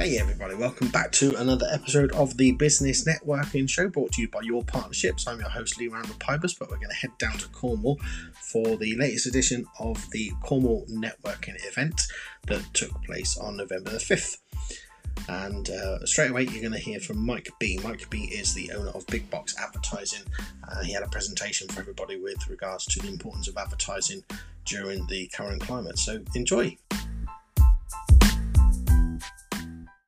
[0.00, 4.30] Hey everybody, welcome back to another episode of the Business Networking Show brought to you
[4.30, 5.28] by your partnerships.
[5.28, 8.00] I'm your host Lee Randall Pybus, but we're going to head down to Cornwall
[8.40, 12.00] for the latest edition of the Cornwall Networking event
[12.46, 14.38] that took place on November the 5th.
[15.28, 17.78] And uh, straight away, you're going to hear from Mike Bee.
[17.84, 20.24] Mike Bee is the owner of Big Box Advertising.
[20.66, 24.24] Uh, he had a presentation for everybody with regards to the importance of advertising
[24.64, 25.98] during the current climate.
[25.98, 26.78] So enjoy.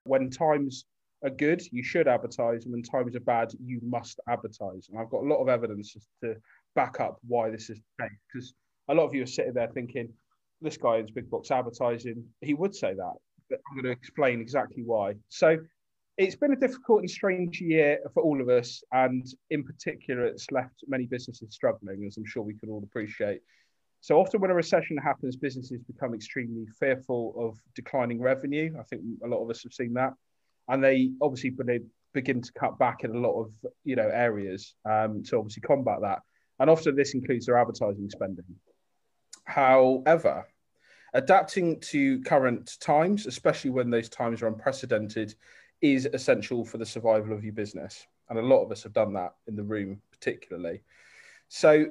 [0.04, 0.84] When times
[1.24, 4.88] are good, you should advertise, and when times are bad, you must advertise.
[4.88, 6.36] And I've got a lot of evidence to
[6.74, 8.18] back up why this is the case.
[8.32, 8.54] Because
[8.88, 10.08] a lot of you are sitting there thinking,
[10.60, 12.24] this guy owns big box advertising.
[12.40, 13.14] He would say that,
[13.50, 15.14] but I'm going to explain exactly why.
[15.28, 15.58] So
[16.18, 20.50] it's been a difficult and strange year for all of us, and in particular, it's
[20.50, 23.40] left many businesses struggling, as I'm sure we can all appreciate.
[24.02, 28.74] So often when a recession happens, businesses become extremely fearful of declining revenue.
[28.78, 30.12] I think a lot of us have seen that,
[30.68, 31.56] and they obviously
[32.12, 33.52] begin to cut back in a lot of
[33.84, 36.18] you know areas um, to obviously combat that.
[36.58, 38.44] And often this includes their advertising spending.
[39.44, 40.48] However,
[41.14, 45.36] adapting to current times, especially when those times are unprecedented,
[45.80, 48.04] is essential for the survival of your business.
[48.28, 50.82] And a lot of us have done that in the room, particularly.
[51.48, 51.86] So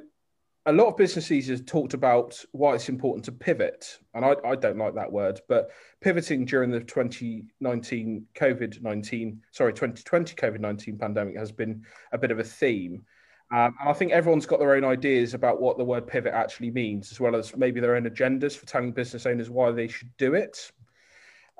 [0.67, 4.55] a lot of businesses have talked about why it's important to pivot, and I, I
[4.55, 10.97] don't like that word, but pivoting during the 2019 COVID 19, sorry, 2020 COVID 19
[10.97, 13.03] pandemic has been a bit of a theme.
[13.51, 16.71] Um, and I think everyone's got their own ideas about what the word pivot actually
[16.71, 20.15] means, as well as maybe their own agendas for telling business owners why they should
[20.17, 20.71] do it.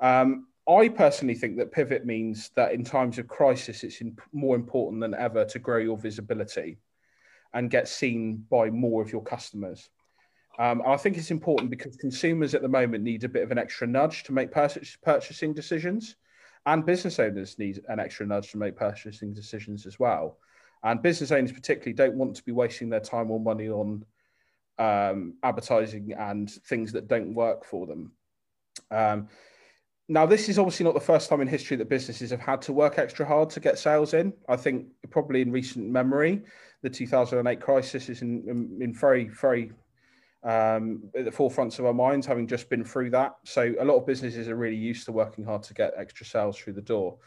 [0.00, 4.54] Um, I personally think that pivot means that in times of crisis, it's in, more
[4.54, 6.78] important than ever to grow your visibility
[7.54, 9.90] and get seen by more of your customers.
[10.58, 13.58] Um, I think it's important because consumers at the moment need a bit of an
[13.58, 16.16] extra nudge to make purchasing decisions,
[16.66, 20.38] and business owners need an extra nudge to make purchasing decisions as well.
[20.84, 24.04] And business owners, particularly, don't want to be wasting their time or money on
[24.78, 28.12] um, advertising and things that don't work for them.
[28.90, 29.28] Um,
[30.08, 32.72] now, this is obviously not the first time in history that businesses have had to
[32.72, 34.32] work extra hard to get sales in.
[34.48, 36.42] I think probably in recent memory,
[36.82, 39.72] the 2008 crisis is in, in, in very, very
[40.42, 43.36] um, at the forefronts of our minds, having just been through that.
[43.44, 46.58] So a lot of businesses are really used to working hard to get extra sales
[46.58, 47.18] through the door.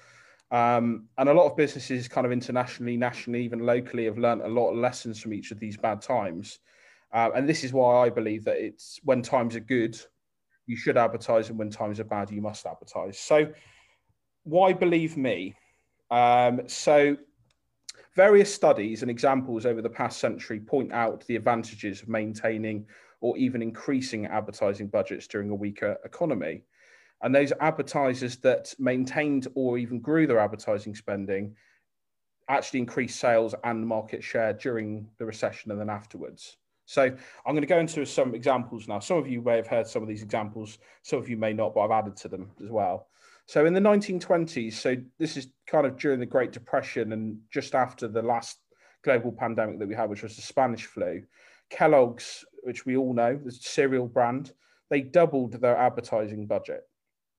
[0.51, 4.47] Um, and a lot of businesses, kind of internationally, nationally, even locally, have learned a
[4.47, 6.59] lot of lessons from each of these bad times.
[7.13, 9.97] Uh, and this is why I believe that it's when times are good,
[10.67, 13.19] you should advertise, and when times are bad, you must advertise.
[13.19, 13.51] So,
[14.43, 15.55] why believe me?
[16.11, 17.17] Um, so,
[18.15, 22.85] various studies and examples over the past century point out the advantages of maintaining
[23.21, 26.63] or even increasing advertising budgets during a weaker economy.
[27.21, 31.55] And those advertisers that maintained or even grew their advertising spending
[32.47, 36.57] actually increased sales and market share during the recession and then afterwards.
[36.85, 38.99] So I'm going to go into some examples now.
[38.99, 41.73] Some of you may have heard some of these examples, some of you may not,
[41.73, 43.07] but I've added to them as well.
[43.47, 47.75] So in the 1920s, so this is kind of during the Great Depression and just
[47.75, 48.57] after the last
[49.03, 51.23] global pandemic that we had, which was the Spanish flu,
[51.69, 54.53] Kellogg's, which we all know, the cereal brand,
[54.89, 56.81] they doubled their advertising budget.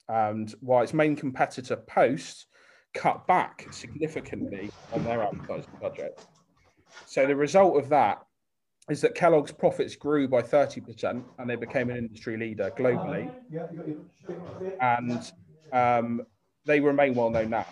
[0.08, 2.46] And while its main competitor, Post,
[2.94, 6.24] cut back significantly on their advertising budget.
[7.04, 8.25] So the result of that
[8.88, 13.30] is that Kellogg's profits grew by 30% and they became an industry leader globally.
[14.80, 15.32] And
[15.72, 16.22] um,
[16.64, 17.66] they remain well known now.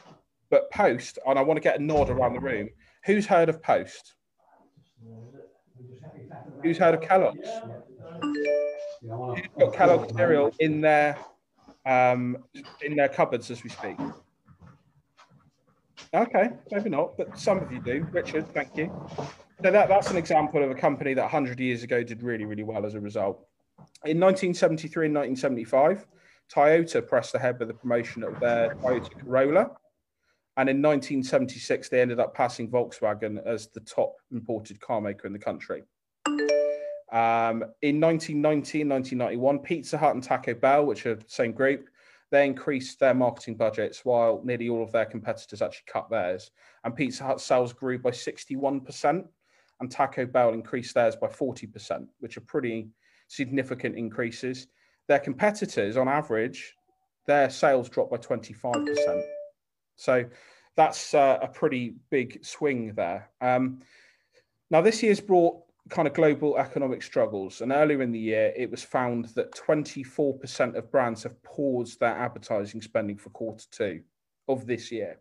[0.50, 2.69] But Post, and I want to get a nod around the room,
[3.04, 4.14] who's heard of Post?
[6.62, 7.48] Who's heard of Kellogg's?
[9.02, 11.19] Who's got Kellogg's cereal in their
[11.86, 12.38] um,
[12.82, 13.96] in their cupboards as we speak?
[16.14, 18.06] Okay, maybe not, but some of you do.
[18.12, 18.91] Richard, thank you.
[19.62, 22.65] So that, that's an example of a company that 100 years ago did really, really
[22.65, 23.47] well as a result.
[24.05, 26.06] In 1973 and 1975,
[26.52, 29.70] Toyota pressed ahead with the promotion of their Toyota Corolla.
[30.56, 35.32] And in 1976, they ended up passing Volkswagen as the top imported car maker in
[35.32, 35.82] the country.
[37.12, 41.88] Um, in 1990 and 1991, Pizza Hut and Taco Bell, which are the same group,
[42.31, 46.50] they increased their marketing budgets while nearly all of their competitors actually cut theirs.
[46.82, 49.26] And Pizza Hut sales grew by 61%,
[49.81, 52.88] and Taco Bell increased theirs by 40%, which are pretty
[53.29, 54.69] significant increases.
[55.09, 56.75] Their competitors, on average,
[57.26, 59.23] their sales dropped by 25%.
[59.97, 60.25] So
[60.76, 63.31] that's uh, a pretty big swing there.
[63.41, 63.81] Um,
[64.71, 65.61] now, this year's brought
[65.91, 67.61] kind of global economic struggles.
[67.61, 72.17] And earlier in the year, it was found that 24% of brands have paused their
[72.17, 74.00] advertising spending for quarter two
[74.49, 75.21] of this year.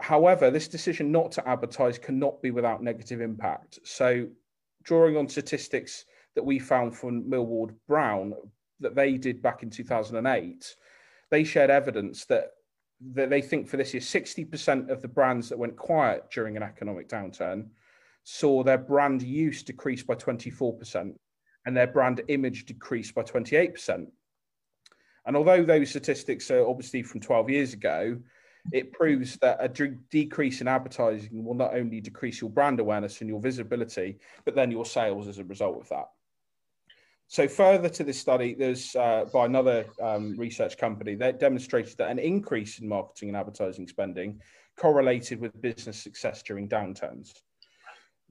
[0.00, 3.78] However, this decision not to advertise cannot be without negative impact.
[3.84, 4.28] So,
[4.82, 8.32] drawing on statistics that we found from Millward Brown
[8.80, 10.76] that they did back in 2008,
[11.30, 12.52] they shared evidence that
[13.12, 16.62] that they think for this year, 60% of the brands that went quiet during an
[16.62, 17.66] economic downturn
[18.24, 21.14] saw their brand use decrease by 24%
[21.64, 24.06] and their brand image decrease by 28%.
[25.24, 28.18] And although those statistics are obviously from 12 years ago,
[28.72, 29.68] it proves that a
[30.10, 34.70] decrease in advertising will not only decrease your brand awareness and your visibility, but then
[34.70, 36.06] your sales as a result of that.
[37.28, 42.10] So, further to this study, there's uh, by another um, research company that demonstrated that
[42.10, 44.40] an increase in marketing and advertising spending
[44.76, 47.32] correlated with business success during downturns.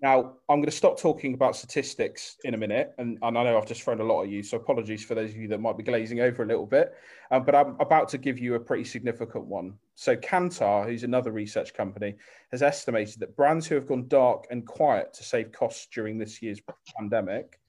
[0.02, 3.58] Now, I'm going to stop talking about statistics in a minute, and, and, I know
[3.58, 5.78] I've just thrown a lot at you, so apologies for those of you that might
[5.78, 6.94] be glazing over a little bit.
[7.32, 9.74] Um, but I'm about to give you a pretty significant one.
[10.00, 12.16] So, Kantar, who's another research company,
[12.52, 16.42] has estimated that brands who have gone dark and quiet to save costs during this
[16.42, 16.62] year's
[16.98, 17.60] pandemic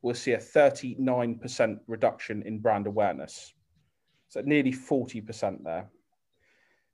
[0.00, 3.52] will see a 39% reduction in brand awareness.
[4.28, 5.90] So, nearly 40% there.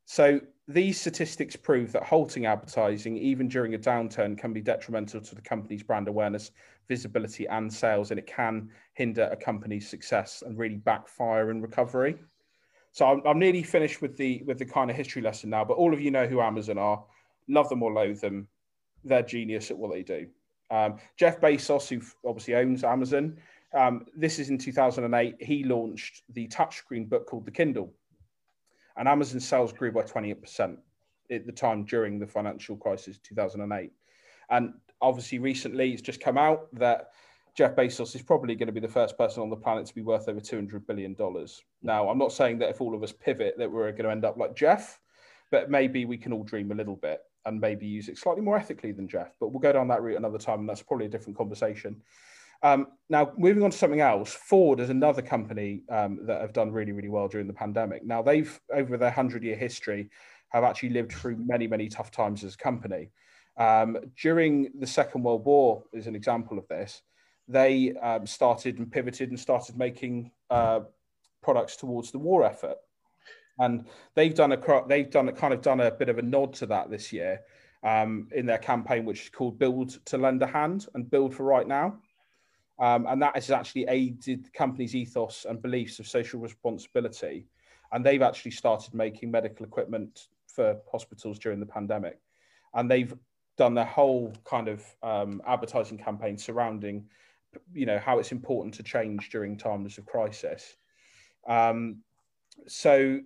[0.07, 5.35] So, these statistics prove that halting advertising, even during a downturn, can be detrimental to
[5.35, 6.53] the company's brand awareness,
[6.89, 12.19] visibility, and sales, and it can hinder a company's success and really backfire in recovery.
[12.97, 15.65] So I'm, I'm nearly finished with the with the kind of history lesson now.
[15.65, 17.05] But all of you know who Amazon are,
[17.47, 18.49] love them or loathe them,
[19.05, 20.29] they're genius at what they do.
[20.71, 23.37] Um, Jeff Bezos, who obviously owns Amazon,
[23.75, 25.37] um, this is in 2008.
[25.41, 27.93] He launched the touchscreen book called the Kindle
[28.97, 30.77] and Amazon sales grew by 28%
[31.31, 33.91] at the time during the financial crisis 2008
[34.51, 37.09] and obviously recently it's just come out that
[37.57, 40.03] Jeff Bezos is probably going to be the first person on the planet to be
[40.03, 43.55] worth over 200 billion dollars now I'm not saying that if all of us pivot
[43.59, 45.01] that we're going to end up like Jeff
[45.51, 48.57] but maybe we can all dream a little bit and maybe use it slightly more
[48.57, 51.11] ethically than Jeff but we'll go down that route another time and that's probably a
[51.11, 52.03] different conversation
[52.63, 56.73] um, now, moving on to something else, Ford is another company um, that have done
[56.73, 58.05] really, really well during the pandemic.
[58.05, 60.11] Now, they've, over their 100 year history,
[60.51, 63.11] have actually lived through many, many tough times as a company.
[63.59, 67.03] Um, during the Second World War, is an example of this,
[67.49, 70.81] they um, started and pivoted and started making uh,
[71.43, 72.77] products towards the war effort.
[73.59, 76.53] And they've done a they've done a kind of done a bit of a nod
[76.55, 77.41] to that this year
[77.83, 81.45] um, in their campaign, which is called "Build to Lend a Hand" and "Build for
[81.45, 81.99] Right Now."
[82.79, 87.47] Um, and that has actually aided the company's ethos and beliefs of social responsibility.
[87.93, 92.19] And they've actually started making medical equipment for hospitals during the pandemic.
[92.75, 93.15] And they've
[93.57, 97.07] done their whole kind of um, advertising campaign surrounding,
[97.73, 100.77] you know, how it's important to change during times of crisis.
[101.49, 101.99] Um,
[102.67, 103.21] so,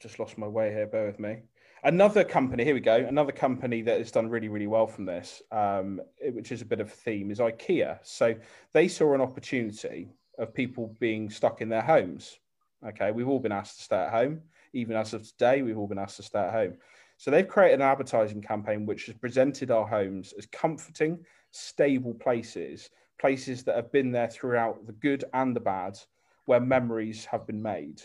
[0.00, 0.86] just lost my way here.
[0.86, 1.42] Bear with me.
[1.82, 2.96] Another company, here we go.
[2.96, 6.00] Another company that has done really, really well from this, um,
[6.32, 7.98] which is a bit of a theme, is IKEA.
[8.02, 8.34] So
[8.74, 12.38] they saw an opportunity of people being stuck in their homes.
[12.86, 14.42] Okay, we've all been asked to stay at home.
[14.74, 16.76] Even as of today, we've all been asked to stay at home.
[17.16, 21.18] So they've created an advertising campaign which has presented our homes as comforting,
[21.50, 25.98] stable places, places that have been there throughout the good and the bad,
[26.46, 28.00] where memories have been made.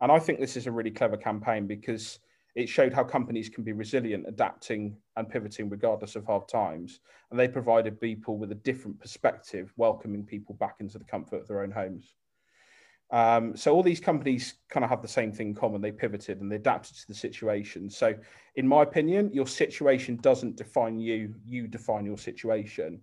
[0.00, 2.18] And I think this is a really clever campaign because
[2.54, 7.00] it showed how companies can be resilient, adapting and pivoting regardless of hard times.
[7.30, 11.48] And they provided people with a different perspective, welcoming people back into the comfort of
[11.48, 12.14] their own homes.
[13.10, 15.80] Um, so all these companies kind of have the same thing in common.
[15.80, 17.90] They pivoted and they adapted to the situation.
[17.90, 18.14] So,
[18.56, 23.02] in my opinion, your situation doesn't define you; you define your situation.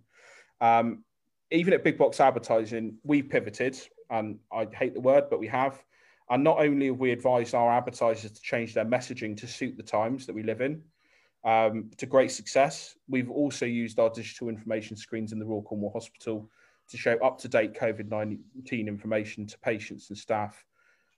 [0.60, 1.04] Um,
[1.50, 3.78] even at big box advertising, we pivoted,
[4.10, 5.82] and I hate the word, but we have.
[6.30, 9.82] And not only have we advised our advertisers to change their messaging to suit the
[9.82, 10.82] times that we live in,
[11.44, 15.92] um, to great success, we've also used our digital information screens in the Royal Cornwall
[15.92, 16.48] Hospital
[16.88, 20.64] to show up to date COVID 19 information to patients and staff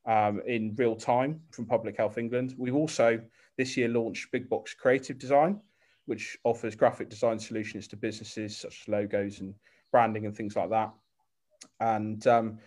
[0.07, 2.55] um, in real time from Public Health England.
[2.57, 3.21] We've also
[3.59, 5.61] this year launched Big Box Creative Design,
[6.07, 9.55] which offers graphic design solutions to businesses such as logos and
[9.93, 10.93] branding and things like that.
[11.79, 12.59] And um,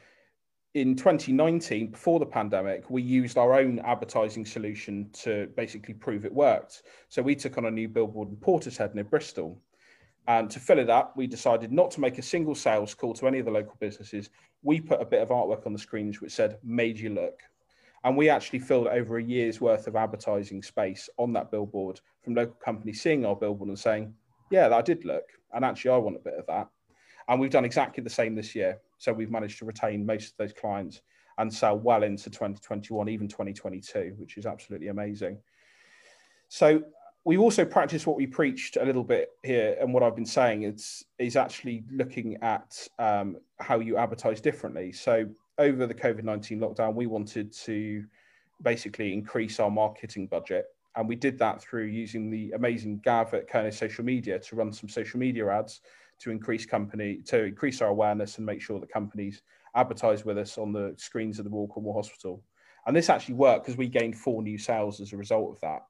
[0.74, 6.34] in 2019, before the pandemic, we used our own advertising solution to basically prove it
[6.34, 6.84] worked.
[7.10, 9.60] So we took on a new billboard in Portishead near Bristol.
[10.27, 13.27] And to fill it up, we decided not to make a single sales call to
[13.27, 14.29] any of the local businesses.
[14.63, 17.41] We put a bit of artwork on the screens which said, Made you look.
[18.03, 22.36] And we actually filled over a year's worth of advertising space on that billboard from
[22.36, 24.13] local companies seeing our billboard and saying,
[24.51, 26.67] yeah, I did look, and actually, I want a bit of that.
[27.27, 28.79] And we've done exactly the same this year.
[28.98, 31.01] So we've managed to retain most of those clients
[31.38, 35.38] and sell well into 2021, even 2022, which is absolutely amazing.
[36.48, 36.84] So
[37.25, 40.63] we also practice what we preached a little bit here, and what I've been saying
[40.63, 44.91] is is actually looking at um, how you advertise differently.
[44.91, 45.25] So
[45.58, 48.05] over the COVID nineteen lockdown, we wanted to
[48.62, 50.65] basically increase our marketing budget,
[50.96, 54.72] and we did that through using the amazing Gav at Kernow Social Media to run
[54.72, 55.82] some social media ads
[56.19, 59.41] to increase company to increase our awareness and make sure that companies
[59.75, 62.41] advertise with us on the screens of the Royal Cornwall Hospital.
[62.88, 65.81] And this actually worked because we gained four new sales as a result of that.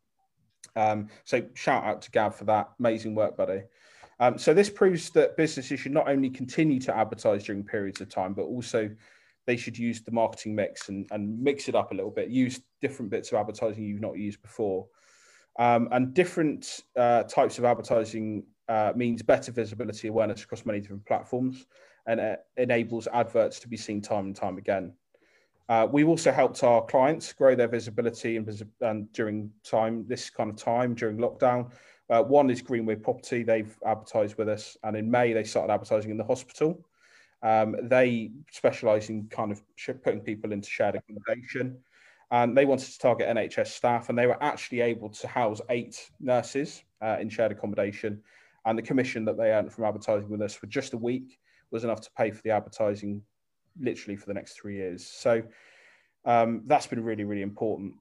[0.76, 3.62] Um, so shout out to Gav for that amazing work, buddy.
[4.20, 8.10] Um, so this proves that businesses should not only continue to advertise during periods of
[8.10, 8.90] time, but also
[9.46, 12.30] they should use the marketing mix and, and mix it up a little bit.
[12.30, 14.88] Use different bits of advertising you've not used before,
[15.60, 21.06] um, and different uh, types of advertising uh, means better visibility awareness across many different
[21.06, 21.66] platforms,
[22.08, 24.94] and it enables adverts to be seen time and time again.
[25.68, 30.52] Uh, we've also helped our clients grow their visibility and, and during time, this kind
[30.52, 31.72] of time during lockdown.
[32.10, 33.42] Uh, one is Greenway Property.
[33.42, 36.86] They've advertised with us, and in May they started advertising in the hospital.
[37.42, 39.62] Um, they specialise in kind of
[40.04, 41.78] putting people into shared accommodation,
[42.32, 46.12] and they wanted to target NHS staff, and they were actually able to house eight
[46.20, 48.22] nurses uh, in shared accommodation,
[48.66, 51.38] and the commission that they earned from advertising with us for just a week
[51.72, 53.22] was enough to pay for the advertising
[53.80, 55.06] literally for the next three years.
[55.06, 55.44] So
[56.26, 57.94] um, that's been really, really important.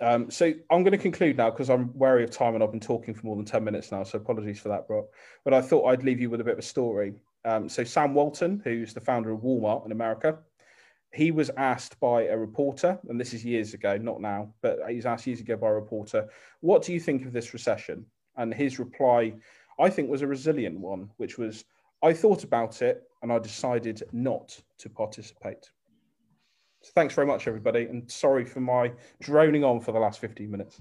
[0.00, 2.80] Um, so I'm going to conclude now because I'm wary of time and I've been
[2.80, 4.02] talking for more than 10 minutes now.
[4.02, 5.06] So apologies for that, Brock.
[5.44, 7.14] But I thought I'd leave you with a bit of a story.
[7.44, 10.38] Um, so Sam Walton, who's the founder of Walmart in America,
[11.12, 14.96] he was asked by a reporter, and this is years ago, not now, but he
[14.96, 16.28] was asked years ago by a reporter,
[16.60, 18.04] what do you think of this recession?
[18.36, 19.34] And his reply,
[19.78, 21.64] I think, was a resilient one, which was,
[22.02, 25.70] I thought about it and I decided not to participate.
[26.82, 30.50] So thanks very much, everybody, and sorry for my droning on for the last 15
[30.50, 30.80] minutes.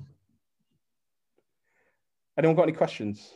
[2.38, 3.32] Anyone got any questions?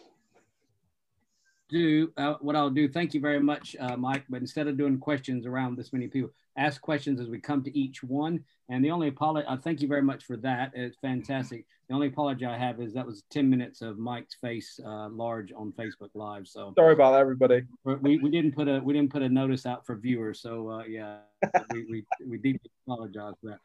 [1.69, 2.87] Do uh, what I'll do.
[2.87, 4.23] Thank you very much, uh, Mike.
[4.29, 7.77] But instead of doing questions around this many people, ask questions as we come to
[7.77, 8.43] each one.
[8.69, 10.71] And the only apology, uh, thank you very much for that.
[10.73, 11.65] It's fantastic.
[11.87, 15.53] The only apology I have is that was 10 minutes of Mike's face uh, large
[15.55, 16.47] on Facebook Live.
[16.47, 17.63] So sorry about that, everybody.
[17.83, 20.41] We, we didn't put a we didn't put a notice out for viewers.
[20.41, 21.19] So uh, yeah,
[21.71, 23.59] we, we, we deeply apologize for that.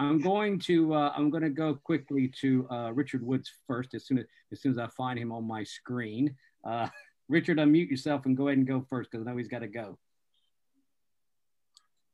[0.00, 4.06] I'm going to uh, I'm going to go quickly to uh, Richard Woods first as
[4.06, 6.34] soon as as soon as I find him on my screen.
[6.64, 6.88] Uh,
[7.28, 9.68] Richard, unmute yourself and go ahead and go first because I know he's got to
[9.68, 9.98] go.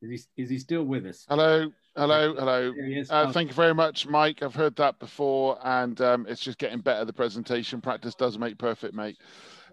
[0.02, 1.24] Is he is he still with us?
[1.28, 2.74] Hello, hello, hello.
[3.08, 4.42] Uh, thank you very much, Mike.
[4.42, 7.04] I've heard that before, and um, it's just getting better.
[7.04, 9.16] The presentation practice does make perfect, mate.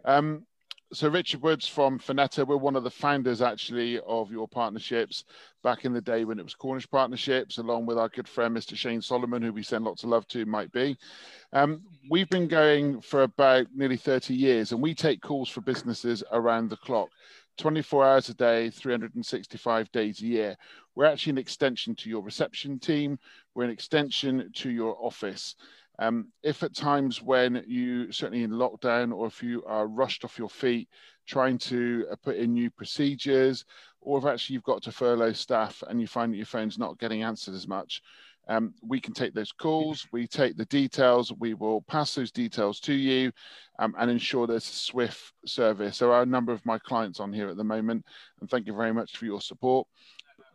[0.05, 0.45] Um,
[0.93, 5.23] so Richard Woods from Finetta, we're one of the founders actually of your partnerships
[5.63, 8.75] back in the day when it was Cornish Partnerships, along with our good friend Mr.
[8.75, 10.97] Shane Solomon, who we send lots of love to, might be.
[11.53, 16.23] Um, we've been going for about nearly 30 years, and we take calls for businesses
[16.31, 17.09] around the clock.
[17.57, 20.57] 24 hours a day, 365 days a year.
[20.95, 23.17] We're actually an extension to your reception team.
[23.55, 25.55] We're an extension to your office.
[26.01, 30.39] Um, if at times when you, certainly in lockdown, or if you are rushed off
[30.39, 30.89] your feet
[31.27, 33.65] trying to uh, put in new procedures,
[34.01, 36.97] or if actually you've got to furlough staff and you find that your phone's not
[36.97, 38.01] getting answered as much,
[38.47, 42.79] um, we can take those calls, we take the details, we will pass those details
[42.79, 43.31] to you
[43.77, 45.99] um, and ensure there's a swift service.
[45.99, 48.03] There are a number of my clients on here at the moment,
[48.39, 49.87] and thank you very much for your support.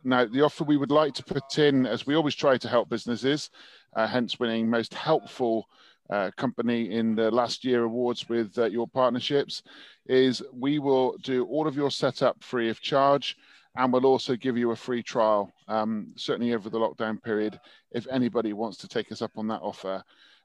[0.03, 2.89] Now, the offer we would like to put in, as we always try to help
[2.89, 3.49] businesses,
[3.95, 5.67] uh, hence winning most helpful
[6.09, 9.63] uh, company in the last year awards with uh, your partnerships,
[10.05, 13.35] is we will do all of your setup free of charge
[13.75, 17.59] and we'll also give you a free trial, um, certainly over the lockdown period,
[17.91, 20.03] if anybody wants to take us up on that offer.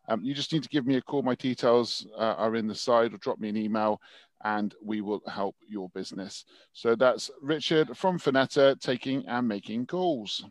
[0.09, 1.23] Um, you just need to give me a call.
[1.23, 4.01] My details uh, are in the side or drop me an email
[4.45, 6.45] and we will help your business.
[6.73, 10.45] So that's Richard from Finetta taking and making calls.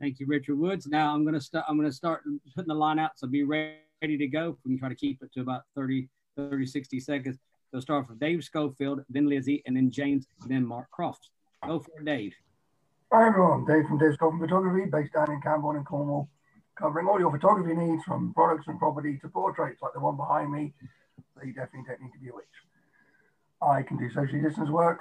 [0.00, 0.86] Thank you, Richard Woods.
[0.86, 1.66] Now I'm going to start.
[1.68, 2.22] I'm going to start
[2.54, 3.12] putting the line out.
[3.16, 4.56] So be ready to go.
[4.64, 7.38] We can try to keep it to about 30, 30, 60 seconds.
[7.72, 11.30] So start with Dave Schofield, then Lizzie, and then James, then Mark Croft.
[11.66, 12.34] Go for it, Dave.
[13.12, 16.28] Hi everyone, Dave from Dave Scotland Photography, based down in Camborne in Cornwall,
[16.78, 20.52] covering all your photography needs from products and property to portraits like the one behind
[20.52, 20.72] me.
[21.34, 22.46] But you definitely don't need to be a witch.
[23.62, 25.00] I can do socially distance work.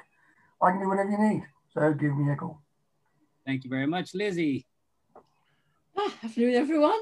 [0.61, 1.43] I can do whatever you need.
[1.73, 2.61] So give me a call.
[3.45, 4.67] Thank you very much, Lizzie.
[5.97, 6.99] Ah, afternoon, everyone.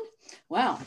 [0.49, 0.79] Well,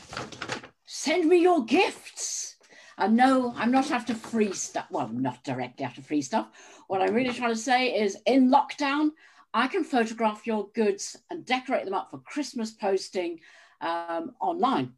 [0.86, 2.56] send me your gifts.
[2.98, 4.86] And no, I'm not after free stuff.
[4.90, 6.48] Well, not directly after free stuff.
[6.86, 9.10] What I'm really trying to say is in lockdown,
[9.54, 13.40] I can photograph your goods and decorate them up for Christmas posting
[13.80, 14.92] um, online.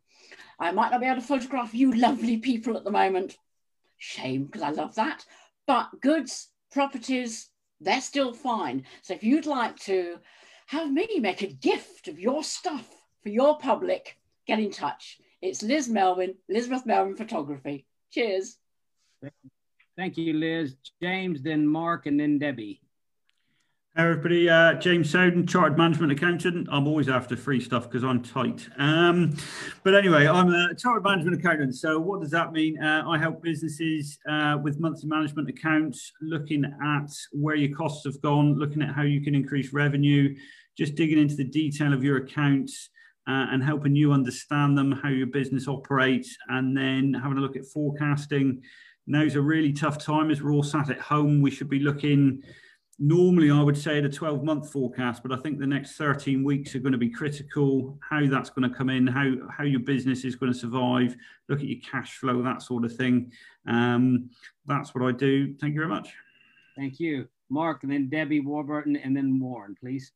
[0.59, 3.37] I might not be able to photograph you lovely people at the moment.
[3.99, 5.25] Shame, because I love that.
[5.67, 7.49] But goods, properties,
[7.81, 8.85] they're still fine.
[9.03, 10.19] So if you'd like to
[10.67, 12.89] have me make a gift of your stuff
[13.23, 15.19] for your public, get in touch.
[15.41, 17.87] It's Liz Melvin, Elizabeth Melvin Photography.
[18.11, 18.59] Cheers.
[19.97, 20.77] Thank you, Liz.
[21.01, 22.82] James, then Mark, and then Debbie.
[23.95, 26.67] Hey everybody, uh, James Soden, Chartered Management Accountant.
[26.73, 28.67] I'm always after free stuff because I'm tight.
[28.79, 29.37] Um,
[29.85, 31.77] but anyway, I'm a Chartered Management Accountant.
[31.77, 32.83] So what does that mean?
[32.83, 38.19] Uh, I help businesses uh, with monthly management accounts, looking at where your costs have
[38.23, 40.35] gone, looking at how you can increase revenue,
[40.75, 42.89] just digging into the detail of your accounts
[43.29, 47.57] uh, and helping you understand them, how your business operates, and then having a look
[47.57, 48.63] at forecasting.
[49.07, 51.43] Now's a really tough time as we're all sat at home.
[51.43, 52.43] We should be looking
[53.03, 56.75] normally I would say the 12 month forecast, but I think the next 13 weeks
[56.75, 57.99] are going to be critical.
[58.09, 61.17] How that's going to come in, how how your business is going to survive,
[61.49, 63.33] look at your cash flow, that sort of thing.
[63.67, 64.31] Um,
[64.67, 65.55] that's what I do.
[65.61, 66.15] Thank you very much.
[66.77, 70.13] Thank you, Mark, and then Debbie Warburton, and then Warren, please.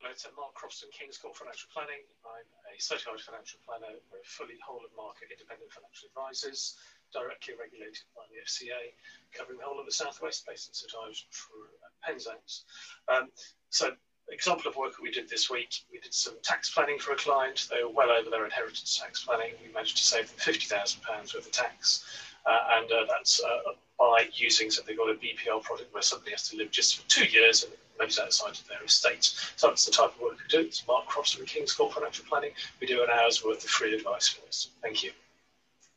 [0.00, 2.02] Hello, it's Mark Crofton, King's Court Financial Planning.
[2.26, 4.00] I'm a certified financial planner.
[4.10, 6.76] We're fully whole of market independent financial advisors,
[7.12, 8.94] directly regulated by the FCA,
[9.36, 11.70] covering the whole of the Southwest based in St Ives for
[12.02, 12.64] Penzance.
[13.08, 13.28] Um,
[13.70, 13.92] so
[14.32, 17.16] example of work that we did this week, we did some tax planning for a
[17.16, 17.66] client.
[17.70, 19.52] They were well over their inheritance tax planning.
[19.64, 22.04] We managed to save them £50,000 worth of tax.
[22.46, 26.48] Uh, and uh, that's uh, by using something called a BPL product where somebody has
[26.48, 29.24] to live just for two years and moves outside of their estate.
[29.56, 30.60] So that's the type of work we do.
[30.66, 32.52] It's Mark Crofton, King's Court Financial Planning.
[32.80, 34.68] We do an hour's worth of free advice for this.
[34.82, 35.12] Thank you.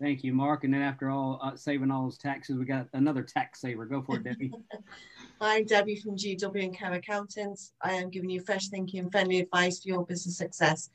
[0.02, 0.64] Thank you, Mark.
[0.64, 3.86] And then after all uh, saving all those taxes, we got another tax saver.
[3.86, 4.52] Go for it, Debbie.
[5.42, 7.74] I'm Debbie from GW and Co Accountants.
[7.82, 10.90] I am giving you fresh thinking and friendly advice for your business success.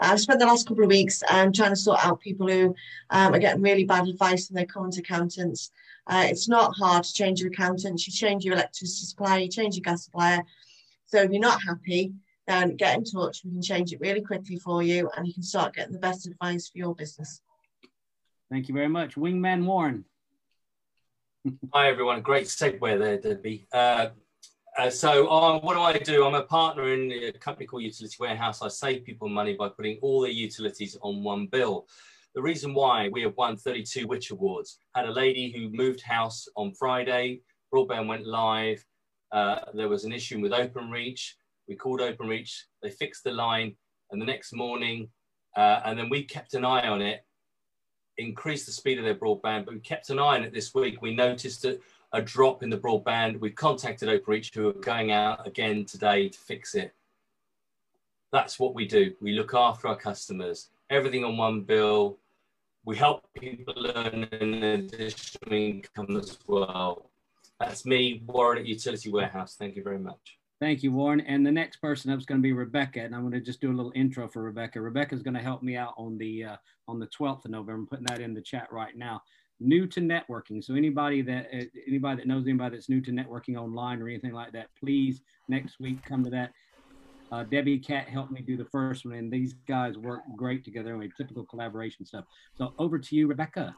[0.00, 2.74] I've spent the last couple of weeks um, trying to sort out people who
[3.10, 5.70] um, are getting really bad advice from their current accountants.
[6.06, 8.06] Uh, it's not hard to change your accountant.
[8.06, 10.42] You change your electricity supplier, you change your gas supplier.
[11.06, 12.12] So if you're not happy,
[12.46, 13.44] then get in touch.
[13.44, 16.26] We can change it really quickly for you and you can start getting the best
[16.26, 17.40] advice for your business.
[18.52, 19.14] Thank you very much.
[19.14, 20.04] Wingman Warren.
[21.72, 22.20] Hi, everyone.
[22.20, 23.66] Great segue there, Debbie.
[23.72, 24.08] Uh,
[24.78, 26.26] uh, so uh, what do I do?
[26.26, 28.60] I'm a partner in a company called Utility Warehouse.
[28.60, 31.86] I save people money by putting all their utilities on one bill.
[32.34, 36.46] The reason why we have won 32 Which Awards, had a lady who moved house
[36.54, 37.40] on Friday,
[37.74, 38.84] broadband went live,
[39.32, 41.22] uh, there was an issue with OpenReach,
[41.68, 43.74] we called OpenReach, they fixed the line,
[44.10, 45.08] and the next morning,
[45.56, 47.24] uh, and then we kept an eye on it,
[48.24, 51.02] increased the speed of their broadband, but we kept an eye on it this week.
[51.02, 51.78] We noticed a,
[52.12, 53.40] a drop in the broadband.
[53.40, 56.94] We contacted OpenReach, who are going out again today to fix it.
[58.32, 59.12] That's what we do.
[59.20, 60.70] We look after our customers.
[60.90, 62.18] Everything on one bill,
[62.84, 67.10] we help people earn an additional income as well.
[67.60, 69.56] That's me, Warren at Utility Warehouse.
[69.56, 70.38] Thank you very much.
[70.62, 71.20] Thank you, Warren.
[71.22, 73.60] And the next person up is going to be Rebecca, and I'm going to just
[73.60, 74.80] do a little intro for Rebecca.
[74.80, 77.72] Rebecca is going to help me out on the uh, on the 12th of November.
[77.72, 79.20] I'm putting that in the chat right now.
[79.58, 83.56] New to networking, so anybody that uh, anybody that knows anybody that's new to networking
[83.56, 86.52] online or anything like that, please next week come to that.
[87.32, 90.90] Uh, Debbie Cat helped me do the first one, and these guys work great together.
[90.90, 92.24] Anyway, typical collaboration stuff.
[92.56, 93.74] So over to you, Rebecca.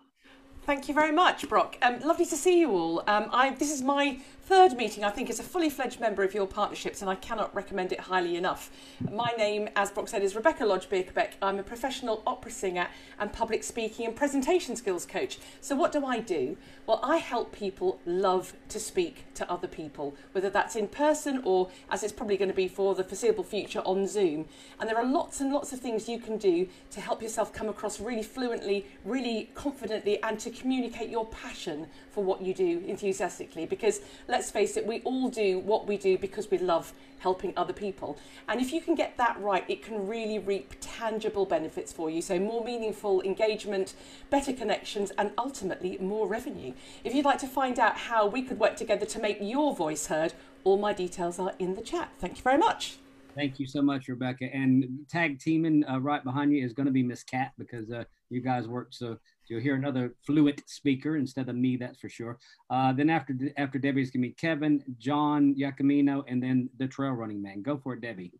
[0.66, 1.76] Thank you very much, Brock.
[1.82, 3.00] Um, lovely to see you all.
[3.06, 6.34] Um, I, this is my third meeting, I think, is a fully fledged member of
[6.34, 8.70] your partnerships, and I cannot recommend it highly enough.
[9.10, 11.32] My name, as Brock said, is Rebecca Lodge Birkebeck.
[11.40, 15.38] I'm a professional opera singer and public speaking and presentation skills coach.
[15.62, 16.58] So, what do I do?
[16.86, 21.70] Well, I help people love to speak to other people, whether that's in person or,
[21.90, 24.46] as it's probably going to be for the foreseeable future, on Zoom.
[24.78, 27.70] And there are lots and lots of things you can do to help yourself come
[27.70, 33.64] across really fluently, really confidently, and to communicate your passion for what you do enthusiastically.
[33.64, 34.00] Because
[34.34, 38.18] let's face it, we all do what we do because we love helping other people.
[38.48, 42.20] And if you can get that right, it can really reap tangible benefits for you.
[42.20, 43.94] So, more meaningful engagement,
[44.30, 46.72] better connections, and ultimately more revenue.
[47.04, 50.08] If you'd like to find out how we could work together to make your voice
[50.08, 52.10] heard, all my details are in the chat.
[52.18, 52.96] Thank you very much.
[53.36, 54.46] Thank you so much, Rebecca.
[54.52, 58.02] And tag teaming uh, right behind you is going to be Miss Cat because uh,
[58.30, 59.16] you guys worked so
[59.48, 62.38] you'll hear another fluent speaker instead of me, that's for sure.
[62.70, 67.42] Uh, then after after Debbie's gonna be Kevin, John Giacomino, and then the trail running
[67.42, 67.62] man.
[67.62, 68.32] Go for it, Debbie.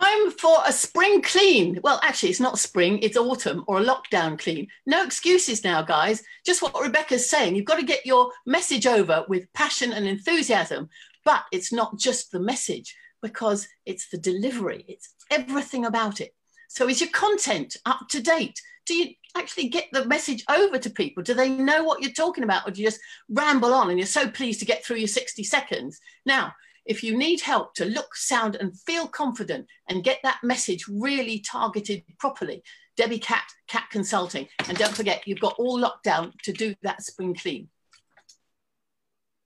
[0.00, 1.80] Time for a spring clean.
[1.82, 4.68] Well, actually, it's not spring, it's autumn or a lockdown clean.
[4.84, 6.22] No excuses now, guys.
[6.44, 7.56] Just what Rebecca's saying.
[7.56, 10.90] You've got to get your message over with passion and enthusiasm.
[11.24, 16.35] But it's not just the message because it's the delivery, it's everything about it.
[16.68, 18.60] So, is your content up to date?
[18.86, 21.22] Do you actually get the message over to people?
[21.22, 22.66] Do they know what you're talking about?
[22.66, 25.42] Or do you just ramble on and you're so pleased to get through your 60
[25.42, 26.00] seconds?
[26.24, 26.52] Now,
[26.86, 31.40] if you need help to look, sound, and feel confident and get that message really
[31.40, 32.62] targeted properly,
[32.96, 34.46] Debbie Cat, Cat Consulting.
[34.68, 37.68] And don't forget, you've got all lockdown to do that spring clean.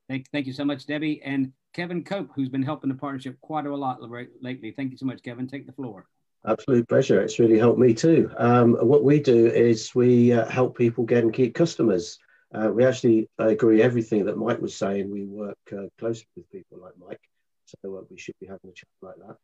[0.09, 1.23] Thank, thank you so much, Debbie.
[1.25, 4.73] And Kevin Cope, who's been helping the partnership quite a lot lately.
[4.73, 5.49] Thank you so much, Kevin.
[5.49, 6.07] Take the floor.
[6.46, 7.20] Absolute pleasure.
[7.20, 8.31] It's really helped me too.
[8.38, 12.18] Um, what we do is we uh, help people get and keep customers.
[12.53, 15.11] Uh, we actually agree everything that Mike was saying.
[15.11, 17.20] We work uh, closely with people like Mike,
[17.66, 19.37] so uh, we should be having a chat like that.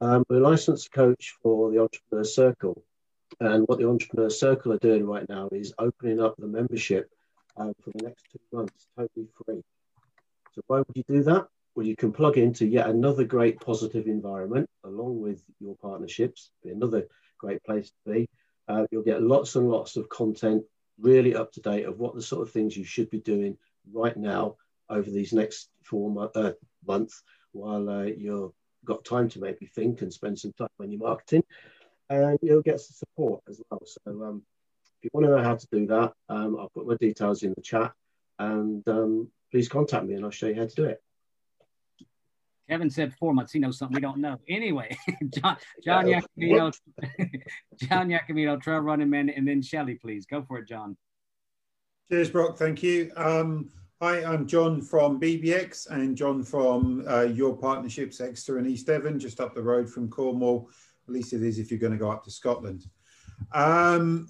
[0.00, 2.80] Um, we're a licensed coach for the Entrepreneur Circle,
[3.40, 7.10] and what the Entrepreneur Circle are doing right now is opening up the membership
[7.56, 9.62] uh, for the next two months, totally free.
[10.54, 11.48] So why would you do that?
[11.76, 16.70] Well, you can plug into yet another great positive environment along with your partnerships, be
[16.70, 18.28] another great place to be.
[18.66, 20.64] Uh, you'll get lots and lots of content
[20.98, 23.58] really up to date of what the sort of things you should be doing
[23.92, 24.56] right now
[24.88, 26.52] over these next four mo- uh,
[26.86, 28.52] months while uh, you've
[28.86, 31.44] got time to maybe think and spend some time on your marketing.
[32.08, 33.82] And you'll get some support as well.
[33.84, 34.42] So um,
[34.82, 37.52] if you want to know how to do that, um, I'll put my details in
[37.54, 37.92] the chat
[38.38, 41.02] and um, please contact me and I'll show you how to do it.
[42.68, 43.52] Kevin said four months.
[43.52, 44.38] He knows something we don't know.
[44.48, 44.96] Anyway,
[45.34, 46.72] John, John Iacomino,
[47.76, 50.96] John Iacomino, Trail Running Man, and then Shelly, please go for it, John.
[52.10, 52.56] Cheers, Brock.
[52.56, 53.12] Thank you.
[53.16, 58.86] Um, hi, I'm John from BBX and John from uh, your partnerships, Exeter and East
[58.86, 60.68] Devon, just up the road from Cornwall.
[61.08, 62.84] At least it is if you're going to go up to Scotland.
[63.52, 64.28] Um,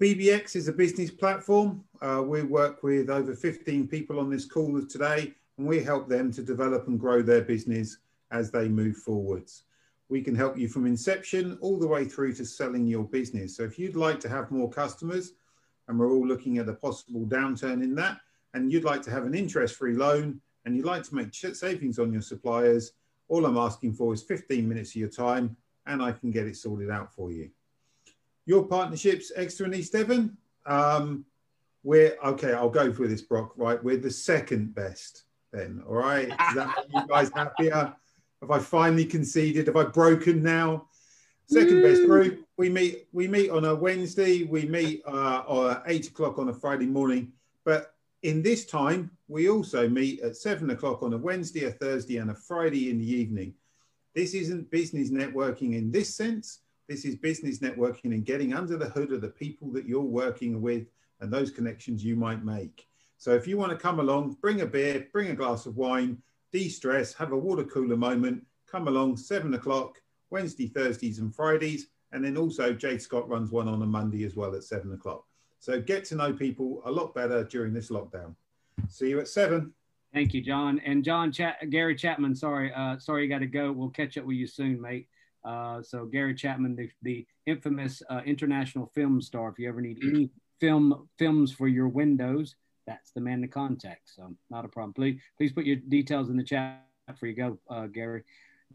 [0.00, 1.84] BBX is a business platform.
[2.02, 6.32] Uh, we work with over 15 people on this call today and we help them
[6.32, 7.98] to develop and grow their business
[8.30, 9.64] as they move forwards.
[10.08, 13.56] We can help you from inception all the way through to selling your business.
[13.56, 15.32] So if you'd like to have more customers,
[15.88, 18.18] and we're all looking at a possible downturn in that,
[18.54, 22.12] and you'd like to have an interest-free loan, and you'd like to make savings on
[22.12, 22.92] your suppliers,
[23.28, 26.56] all I'm asking for is 15 minutes of your time, and I can get it
[26.56, 27.50] sorted out for you.
[28.46, 30.36] Your partnerships, Exeter and East Devon,
[30.66, 31.24] um,
[31.82, 32.52] we're okay.
[32.52, 33.52] I'll go for this, Brock.
[33.56, 35.82] Right, we're the second best then.
[35.88, 36.28] All right.
[36.48, 37.94] Is that you guys happier?
[38.40, 39.66] Have I finally conceded?
[39.66, 40.88] Have I broken now?
[41.46, 42.44] Second best group.
[42.56, 43.06] We meet.
[43.12, 44.44] We meet on a Wednesday.
[44.44, 47.32] We meet uh, at eight o'clock on a Friday morning.
[47.64, 52.16] But in this time, we also meet at seven o'clock on a Wednesday, a Thursday,
[52.18, 53.54] and a Friday in the evening.
[54.14, 56.60] This isn't business networking in this sense.
[56.88, 60.60] This is business networking and getting under the hood of the people that you're working
[60.60, 60.86] with
[61.20, 62.86] and those connections you might make.
[63.22, 66.20] So if you want to come along, bring a beer, bring a glass of wine,
[66.50, 71.86] de-stress, have a water cooler moment, come along seven o'clock, Wednesday, Thursdays and Fridays.
[72.10, 75.24] And then also Jade Scott runs one on a Monday as well at seven o'clock.
[75.60, 78.34] So get to know people a lot better during this lockdown.
[78.88, 79.72] See you at seven.
[80.12, 80.80] Thank you, John.
[80.84, 83.70] And John Chat- Gary Chapman, sorry, uh, sorry you got to go.
[83.70, 85.06] We'll catch up with you soon, mate.
[85.44, 89.50] Uh, so Gary Chapman, the, the infamous uh, international film star.
[89.50, 92.56] If you ever need any film films for your windows,
[92.86, 94.10] that's the man to contact.
[94.14, 94.92] So not a problem.
[94.94, 98.22] Please, please put your details in the chat before you go, uh, Gary.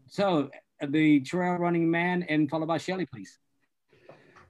[0.06, 0.50] So
[0.86, 3.38] the trail running man and followed by Shelley, please.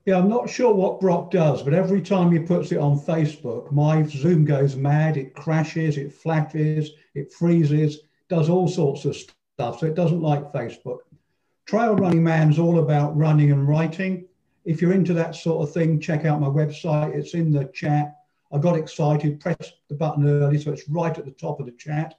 [0.06, 3.70] Yeah, I'm not sure what Brock does, but every time he puts it on Facebook,
[3.70, 5.18] my Zoom goes mad.
[5.18, 9.80] It crashes, it flashes, it freezes, does all sorts of stuff.
[9.80, 11.00] So it doesn't like Facebook.
[11.66, 14.26] Trail Running Man's all about running and writing.
[14.64, 17.14] If you're into that sort of thing, check out my website.
[17.14, 18.17] It's in the chat.
[18.50, 21.72] I got excited, pressed the button early, so it's right at the top of the
[21.72, 22.18] chat.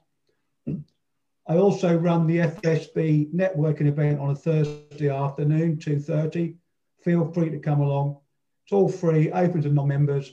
[1.46, 6.54] I also run the FSB networking event on a Thursday afternoon, 2.30.
[7.02, 8.18] Feel free to come along.
[8.64, 10.32] It's all free, open to non-members.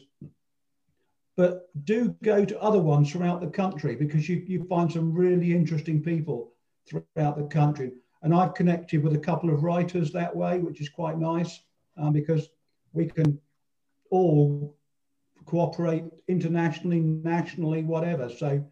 [1.36, 5.56] But do go to other ones throughout the country because you, you find some really
[5.56, 6.54] interesting people
[6.88, 7.94] throughout the country.
[8.22, 11.62] And I've connected with a couple of writers that way, which is quite nice
[11.98, 12.50] um, because
[12.94, 13.40] we can
[14.12, 14.77] all
[15.48, 18.30] cooperate internationally, nationally, whatever.
[18.30, 18.64] So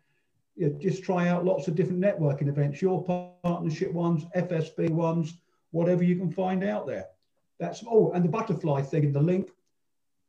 [0.56, 3.04] you know, just try out lots of different networking events, your
[3.44, 5.38] partnership ones, FSB ones,
[5.72, 7.06] whatever you can find out there.
[7.60, 9.50] That's oh, and the butterfly thing in the link.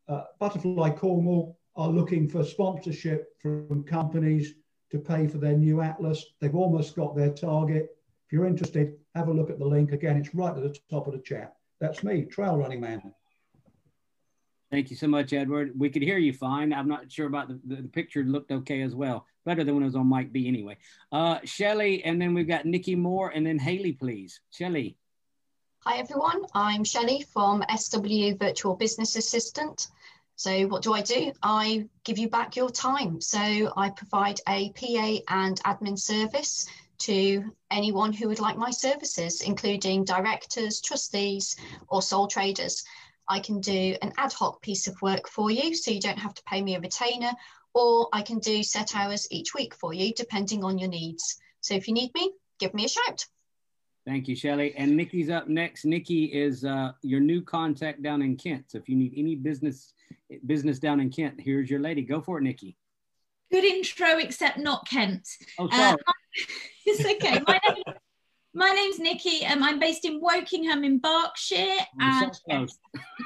[0.09, 4.55] Uh, butterfly Cornwall are looking for sponsorship from companies
[4.91, 6.25] to pay for their new atlas.
[6.41, 7.97] They've almost got their target.
[8.27, 9.93] If you're interested, have a look at the link.
[9.93, 11.57] Again, it's right at the top of the chat.
[11.81, 13.13] That's me, Trail Running Man.
[14.71, 15.79] Thank you so much, Edward.
[15.79, 16.73] We could hear you fine.
[16.73, 19.27] I'm not sure about the, the, picture looked okay as well.
[19.45, 20.77] Better than when it was on Mike Bee anyway.
[21.13, 24.41] Uh, Shelly, and then we've got Nikki Moore, and then Haley, please.
[24.51, 24.97] Shelly.
[25.85, 26.43] Hi, everyone.
[26.53, 29.87] I'm Shelley from SW Virtual Business Assistant.
[30.35, 31.33] So what do I do?
[31.43, 33.21] I give you back your time.
[33.21, 36.67] So I provide a PA and admin service
[36.99, 41.57] to anyone who would like my services, including directors, trustees,
[41.89, 42.85] or sole traders.
[43.29, 46.35] I can do an ad hoc piece of work for you, so you don't have
[46.35, 47.33] to pay me a retainer,
[47.75, 51.37] or I can do set hours each week for you, depending on your needs.
[51.61, 53.27] So if you need me, give me a shout.
[54.07, 54.73] Thank you, Shelley.
[54.77, 55.85] And Nikki's up next.
[55.85, 58.67] Nikki is uh, your new contact down in Kent.
[58.69, 59.95] So if you need any business
[60.47, 62.03] business down in Kent, here's your lady.
[62.03, 62.77] Go for it, Nikki.
[63.51, 65.29] Good intro, except not Kent.
[65.59, 65.93] Oh, sorry.
[65.93, 66.13] Uh,
[66.87, 67.43] it's okay.
[67.47, 67.97] My, name,
[68.57, 69.45] my name's Nikki.
[69.45, 72.33] and I'm based in Wokingham in Berkshire and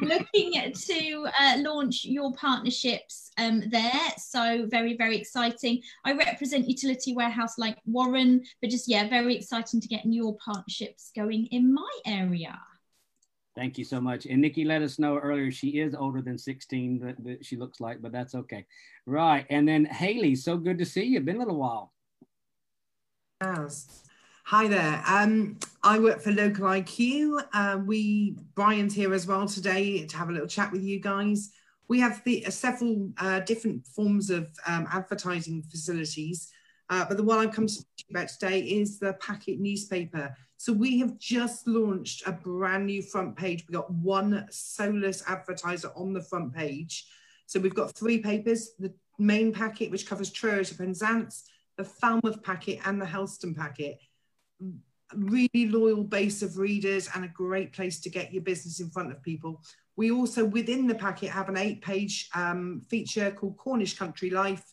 [0.03, 3.93] looking to uh, launch your partnerships um, there.
[4.19, 5.83] So very, very exciting.
[6.05, 11.12] I represent utility warehouse like Warren, but just, yeah, very exciting to get your partnerships
[11.14, 12.59] going in my area.
[13.55, 14.27] Thank you so much.
[14.27, 17.81] And Nikki let us know earlier she is older than 16, that, that she looks
[17.81, 18.66] like, but that's okay.
[19.07, 19.47] Right.
[19.49, 21.21] And then Haley, so good to see you.
[21.21, 21.93] Been a little while.
[23.43, 24.10] Yes.
[24.50, 25.00] Hi there.
[25.06, 27.40] Um, I work for Local IQ.
[27.52, 31.52] Uh, we Brian's here as well today to have a little chat with you guys.
[31.86, 36.50] We have the, uh, several uh, different forms of um, advertising facilities,
[36.88, 40.34] uh, but the one I've come to speak about today is the packet newspaper.
[40.56, 43.64] So we have just launched a brand new front page.
[43.68, 47.06] We got one solus advertiser on the front page.
[47.46, 51.44] So we've got three papers: the main packet, which covers Truro to Penzance,
[51.76, 54.00] the Falmouth packet, and the Helston packet.
[55.14, 59.11] Really loyal base of readers and a great place to get your business in front
[59.11, 59.62] of people.
[59.96, 64.64] We also, within the packet, have an eight-page um, feature called Cornish Country Life,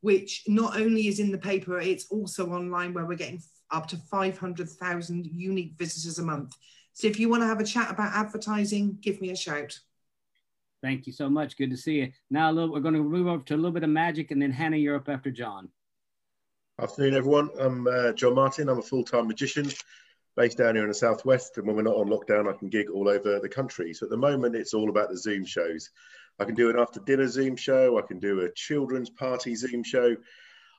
[0.00, 3.96] which not only is in the paper, it's also online where we're getting up to
[3.96, 6.54] 500,000 unique visitors a month.
[6.92, 9.78] So if you want to have a chat about advertising, give me a shout.
[10.82, 11.56] Thank you so much.
[11.56, 12.12] Good to see you.
[12.30, 14.52] Now, little, we're going to move over to a little bit of magic, and then
[14.52, 15.70] Hannah, you're up after John.
[16.80, 17.50] Afternoon, everyone.
[17.56, 18.68] I'm uh, John Martin.
[18.68, 19.70] I'm a full-time magician
[20.36, 21.56] based down here in the southwest.
[21.56, 23.94] And when we're not on lockdown, I can gig all over the country.
[23.94, 25.90] So at the moment, it's all about the Zoom shows.
[26.40, 27.96] I can do an after-dinner Zoom show.
[27.96, 30.16] I can do a children's party Zoom show.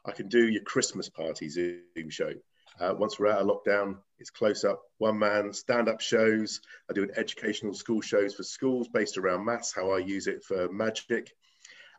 [0.06, 2.34] I can do your Christmas party Zoom show.
[2.78, 6.60] Uh, once we're out of lockdown, it's close up, one man, stand up shows.
[6.90, 10.44] I do an educational school shows for schools based around maths, how I use it
[10.44, 11.32] for magic.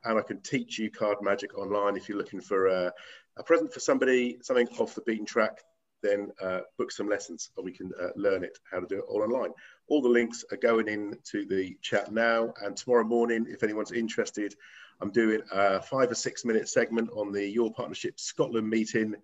[0.05, 2.93] And I can teach you card magic online if you're looking for a,
[3.37, 5.63] a present for somebody, something off the beaten track,
[6.03, 9.05] then uh, book some lessons and we can uh, learn it, how to do it
[9.09, 9.51] all online.
[9.89, 12.53] All the links are going into the chat now.
[12.63, 14.55] And tomorrow morning, if anyone's interested,
[15.01, 19.15] I'm doing a five or six minute segment on the Your Partnership Scotland meeting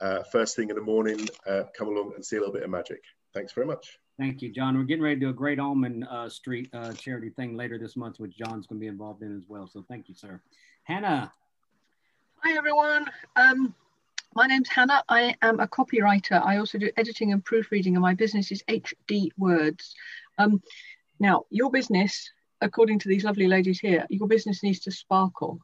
[0.00, 2.70] uh, first thing in the morning, uh, come along and see a little bit of
[2.70, 3.02] magic.
[3.34, 3.98] Thanks very much.
[4.18, 4.76] Thank you, John.
[4.76, 7.96] We're getting ready to do a Great Ormond uh, Street uh, charity thing later this
[7.96, 9.68] month, which John's going to be involved in as well.
[9.68, 10.40] So thank you, sir.
[10.84, 11.32] Hannah.
[12.44, 13.06] Hi, everyone.
[13.34, 13.74] Um,
[14.32, 15.02] my name's Hannah.
[15.08, 16.40] I am a copywriter.
[16.40, 19.96] I also do editing and proofreading, and my business is HD Words.
[20.38, 20.62] Um,
[21.18, 25.58] now, your business, according to these lovely ladies here, your business needs to sparkle.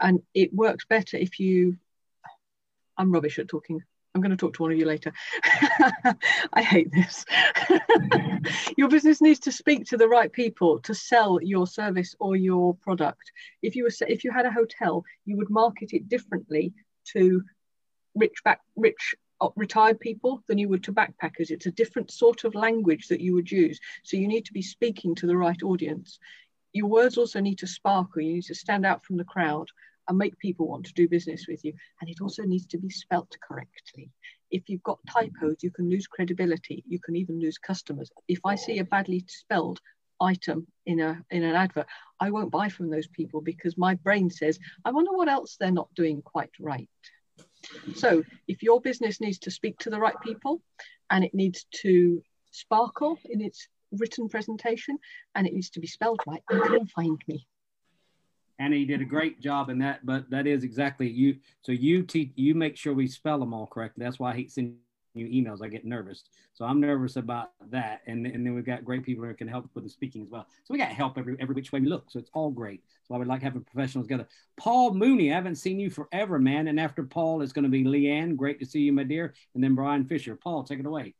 [0.00, 1.76] And it works better if you
[2.96, 3.82] I'm rubbish at talking.
[4.16, 5.12] I'm going to talk to one of you later.
[6.54, 7.26] I hate this.
[8.78, 12.74] your business needs to speak to the right people to sell your service or your
[12.76, 13.30] product.
[13.60, 16.72] If you were if you had a hotel, you would market it differently
[17.12, 17.42] to
[18.14, 21.50] rich back rich uh, retired people than you would to backpackers.
[21.50, 23.78] It's a different sort of language that you would use.
[24.02, 26.18] So you need to be speaking to the right audience.
[26.72, 28.22] Your words also need to sparkle.
[28.22, 29.68] You need to stand out from the crowd
[30.08, 31.72] and make people want to do business with you.
[32.00, 34.10] And it also needs to be spelt correctly.
[34.50, 36.84] If you've got typos, you can lose credibility.
[36.86, 38.10] You can even lose customers.
[38.28, 39.80] If I see a badly spelled
[40.20, 41.86] item in a in an advert,
[42.20, 45.70] I won't buy from those people because my brain says, I wonder what else they're
[45.70, 46.88] not doing quite right.
[47.94, 50.62] So if your business needs to speak to the right people
[51.10, 54.98] and it needs to sparkle in its written presentation
[55.34, 57.46] and it needs to be spelled right, you can find me.
[58.58, 61.36] Annie did a great job in that, but that is exactly you.
[61.62, 64.04] So you teach, you make sure we spell them all correctly.
[64.04, 64.78] That's why I hate sending
[65.16, 66.24] you emails, I get nervous.
[66.54, 68.02] So I'm nervous about that.
[68.06, 70.46] And, and then we've got great people who can help with the speaking as well.
[70.64, 72.04] So we got help every, every which way we look.
[72.10, 72.82] So it's all great.
[73.08, 74.28] So I would like having professionals together.
[74.58, 76.68] Paul Mooney, I haven't seen you forever, man.
[76.68, 78.36] And after Paul is going to be Leanne.
[78.36, 79.34] Great to see you, my dear.
[79.54, 80.36] And then Brian Fisher.
[80.36, 81.14] Paul, take it away.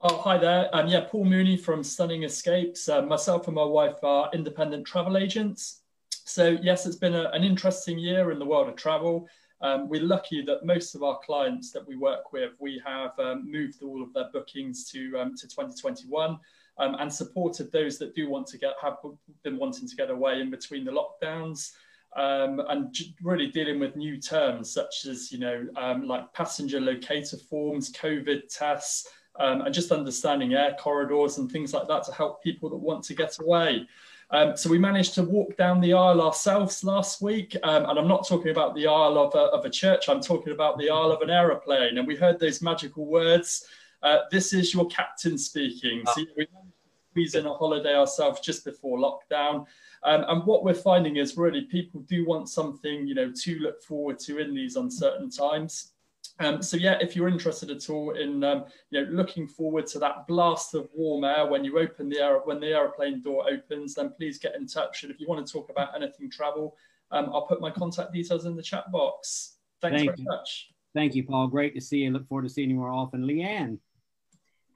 [0.00, 0.68] Oh, hi there.
[0.72, 2.88] Um, yeah, Paul Mooney from Stunning Escapes.
[2.88, 5.80] Uh, myself and my wife are independent travel agents.
[6.24, 9.28] So yes, it's been a, an interesting year in the world of travel.
[9.60, 13.50] Um, we're lucky that most of our clients that we work with, we have um,
[13.50, 16.38] moved all of their bookings to um, to 2021
[16.78, 18.96] um, and supported those that do want to get have
[19.42, 21.72] been wanting to get away in between the lockdowns.
[22.16, 27.36] Um, and really dealing with new terms such as you know um, like passenger locator
[27.36, 29.08] forms, COVID tests,
[29.38, 33.14] and just understanding air corridors and things like that to help people that want to
[33.14, 33.86] get away.
[34.34, 37.56] Um, so we managed to walk down the aisle ourselves last week.
[37.62, 40.52] Um, and I'm not talking about the aisle of a, of a, church, I'm talking
[40.52, 41.98] about the aisle of an aeroplane.
[41.98, 43.64] And we heard those magical words
[44.02, 46.02] uh, This is your captain speaking.
[46.12, 49.66] So we managed to squeeze in a holiday ourselves just before lockdown.
[50.02, 53.84] Um, and what we're finding is really people do want something, you know, to look
[53.84, 55.92] forward to in these uncertain times.
[56.40, 60.00] Um, so yeah, if you're interested at all in um, you know looking forward to
[60.00, 63.94] that blast of warm air when you open the air when the aeroplane door opens,
[63.94, 65.04] then please get in touch.
[65.04, 66.76] And if you want to talk about anything travel,
[67.12, 69.58] um, I'll put my contact details in the chat box.
[69.80, 70.24] Thanks Thank very you.
[70.24, 70.70] much.
[70.92, 71.46] Thank you, Paul.
[71.48, 72.10] Great to see you.
[72.10, 73.22] Look forward to seeing you more often.
[73.22, 73.78] Leanne.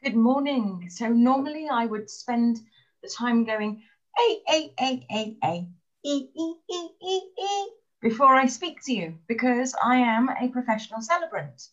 [0.04, 0.88] Good morning.
[0.90, 2.60] So normally I would spend
[3.02, 3.82] the time going
[4.18, 5.66] a a a a a
[6.04, 6.87] e e e e e
[8.00, 11.68] before I speak to you because I am a professional celebrant.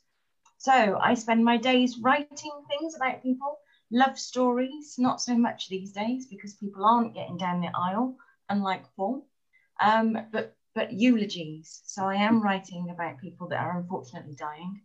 [0.58, 3.60] So I spend my days writing things about people,
[3.92, 8.16] love stories, not so much these days because people aren't getting down the aisle,
[8.50, 9.28] unlike Paul,
[9.80, 11.82] um, but, but eulogies.
[11.86, 14.82] So I am writing about people that are unfortunately dying.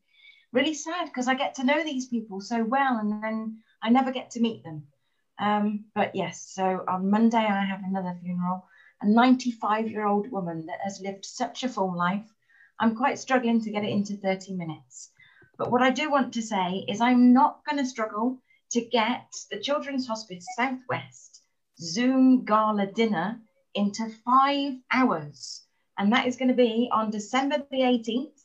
[0.53, 4.13] Really sad because I get to know these people so well and then I never
[4.13, 4.89] get to meet them.
[5.39, 8.67] Um, but yes, so on Monday I have another funeral
[9.03, 12.27] a 95 year old woman that has lived such a full life.
[12.79, 15.11] I'm quite struggling to get it into 30 minutes.
[15.59, 18.39] But what I do want to say is I'm not going to struggle
[18.73, 21.43] to get the Children's Hospice Southwest
[21.79, 23.41] Zoom gala dinner
[23.75, 25.65] into five hours.
[25.99, 28.41] And that is going to be on December the 18th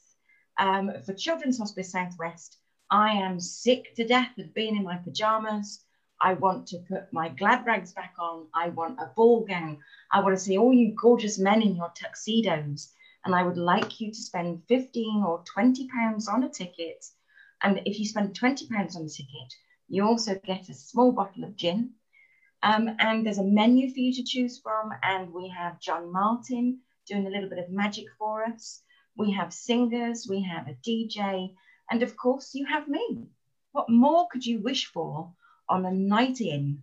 [0.58, 2.58] um, for Children's Hospice Southwest.
[2.90, 5.84] I am sick to death of being in my pajamas.
[6.22, 8.48] I want to put my glad rags back on.
[8.54, 9.80] I want a ball gown.
[10.12, 12.94] I want to see all you gorgeous men in your tuxedos.
[13.26, 17.06] And I would like you to spend 15 or 20 pounds on a ticket.
[17.62, 19.54] And if you spend 20 pounds on a ticket,
[19.88, 21.92] you also get a small bottle of gin.
[22.64, 24.92] Um, and there's a menu for you to choose from.
[25.04, 28.82] And we have John Martin doing a little bit of magic for us.
[29.18, 31.56] We have singers, we have a DJ,
[31.90, 33.28] and of course, you have me.
[33.72, 35.32] What more could you wish for
[35.70, 36.82] on a night in.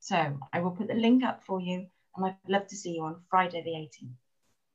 [0.00, 3.02] So I will put the link up for you and I'd love to see you
[3.04, 4.12] on Friday the 18th.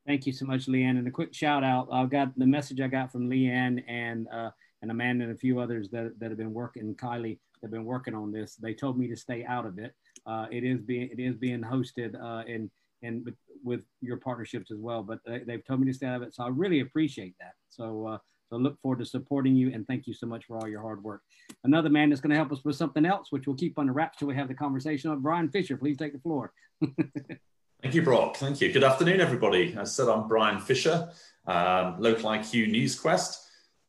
[0.05, 0.97] Thank you so much, Leanne.
[0.97, 1.87] And a quick shout out.
[1.91, 5.61] I got the message I got from Leanne and uh, and Amanda and a few
[5.61, 8.55] others that, that have been working, Kylie, have been working on this.
[8.55, 9.95] They told me to stay out of it.
[10.25, 12.69] Uh, it is being it is being hosted uh, in
[13.01, 15.01] and with, with your partnerships as well.
[15.01, 17.53] But they, have told me to stay out of it, so I really appreciate that.
[17.69, 18.17] So uh,
[18.53, 21.03] so look forward to supporting you and thank you so much for all your hard
[21.03, 21.23] work.
[21.63, 24.19] Another man that's going to help us with something else, which we'll keep the wraps
[24.19, 25.21] till we have the conversation on.
[25.21, 26.53] Brian Fisher, please take the floor.
[27.81, 28.37] Thank you, Brock.
[28.37, 28.71] Thank you.
[28.71, 29.71] Good afternoon, everybody.
[29.71, 31.09] As I said, I'm Brian Fisher,
[31.47, 33.37] um, Local IQ NewsQuest.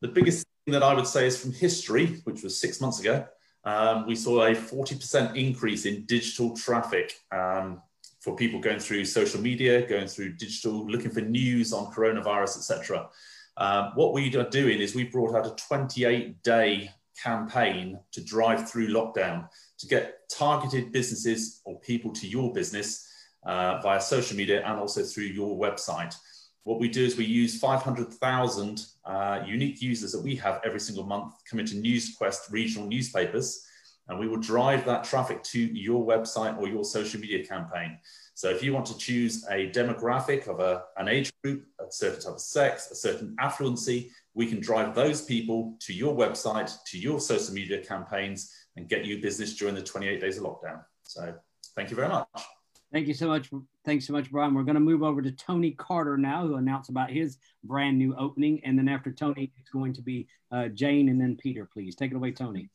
[0.00, 3.26] The biggest thing that I would say is from history, which was six months ago,
[3.64, 7.82] um, we saw a 40% increase in digital traffic um,
[8.18, 13.10] for people going through social media, going through digital, looking for news on coronavirus, etc.
[13.56, 16.90] Um, what we are doing is we brought out a 28 day
[17.22, 23.08] campaign to drive through lockdown to get targeted businesses or people to your business
[23.46, 26.14] uh, via social media and also through your website.
[26.64, 31.04] What we do is we use 500,000 uh, unique users that we have every single
[31.04, 33.66] month coming to NewsQuest regional newspapers,
[34.08, 37.98] and we will drive that traffic to your website or your social media campaign.
[38.36, 42.20] So if you want to choose a demographic of a, an age group, a certain
[42.20, 46.98] type of sex, a certain affluency, we can drive those people to your website, to
[46.98, 50.82] your social media campaigns, and get you business during the 28 days of lockdown.
[51.04, 51.32] So
[51.76, 52.26] thank you very much.
[52.92, 53.50] Thank you so much.
[53.84, 54.52] Thanks so much, Brian.
[54.52, 58.16] We're going to move over to Tony Carter now, who announced about his brand new
[58.16, 58.60] opening.
[58.64, 61.94] And then after Tony, it's going to be uh, Jane and then Peter, please.
[61.94, 62.68] Take it away, Tony.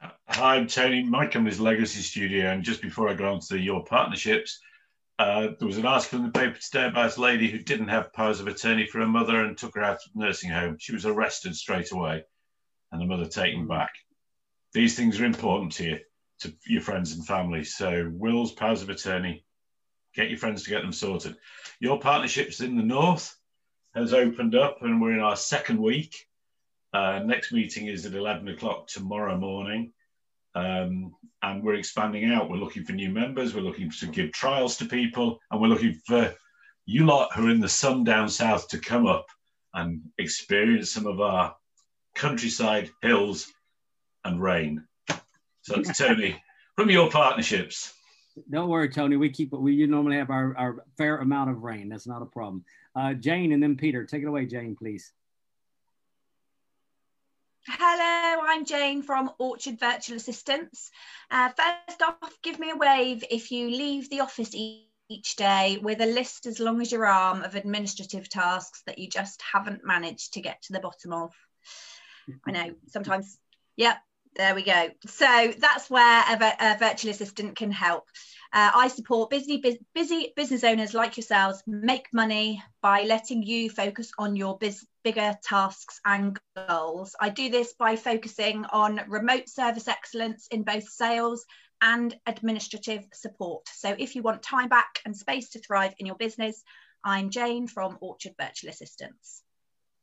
[0.00, 1.02] Hi, I'm Tony.
[1.02, 2.50] My company's Legacy Studio.
[2.50, 4.60] And just before I go on to your partnerships,
[5.18, 8.12] uh, there was an article in the paper today about a lady who didn't have
[8.12, 10.76] powers of attorney for her mother and took her out of the nursing home.
[10.78, 12.24] She was arrested straight away.
[12.92, 13.90] and the mother taken back.
[14.72, 15.98] These things are important to you,
[16.40, 17.64] to your friends and family.
[17.64, 19.44] So wills, powers of attorney,
[20.14, 21.36] get your friends to get them sorted.
[21.80, 23.36] Your partnerships in the north
[23.94, 26.14] has opened up, and we're in our second week.
[26.92, 29.92] Uh, next meeting is at 11 o'clock tomorrow morning.
[30.54, 32.50] Um, and we're expanding out.
[32.50, 33.54] We're looking for new members.
[33.54, 36.34] We're looking to give trials to people, and we're looking for
[36.86, 39.26] you lot who are in the sun down south to come up
[39.74, 41.54] and experience some of our
[42.14, 43.46] countryside, hills,
[44.24, 44.84] and rain.
[45.62, 46.42] So it's Tony
[46.76, 47.92] from your partnerships.
[48.50, 49.16] Don't worry, Tony.
[49.16, 49.52] We keep.
[49.52, 51.88] We normally have our, our fair amount of rain.
[51.88, 52.64] That's not a problem.
[52.96, 54.04] Uh, Jane and then Peter.
[54.04, 55.12] Take it away, Jane, please.
[57.66, 60.90] Hello, I'm Jane from Orchard Virtual Assistants.
[61.30, 66.00] Uh, first off, give me a wave if you leave the office each day with
[66.00, 70.34] a list as long as your arm of administrative tasks that you just haven't managed
[70.34, 71.34] to get to the bottom of.
[72.46, 73.38] I know sometimes,
[73.76, 73.98] yep,
[74.38, 74.88] there we go.
[75.06, 78.04] So that's where a, a virtual assistant can help.
[78.52, 79.62] Uh, I support busy,
[79.94, 86.00] busy business owners like yourselves make money by letting you focus on your bigger tasks
[86.06, 87.14] and goals.
[87.20, 91.44] I do this by focusing on remote service excellence in both sales
[91.82, 93.68] and administrative support.
[93.68, 96.62] So if you want time back and space to thrive in your business,
[97.04, 99.42] I'm Jane from Orchard Virtual Assistants.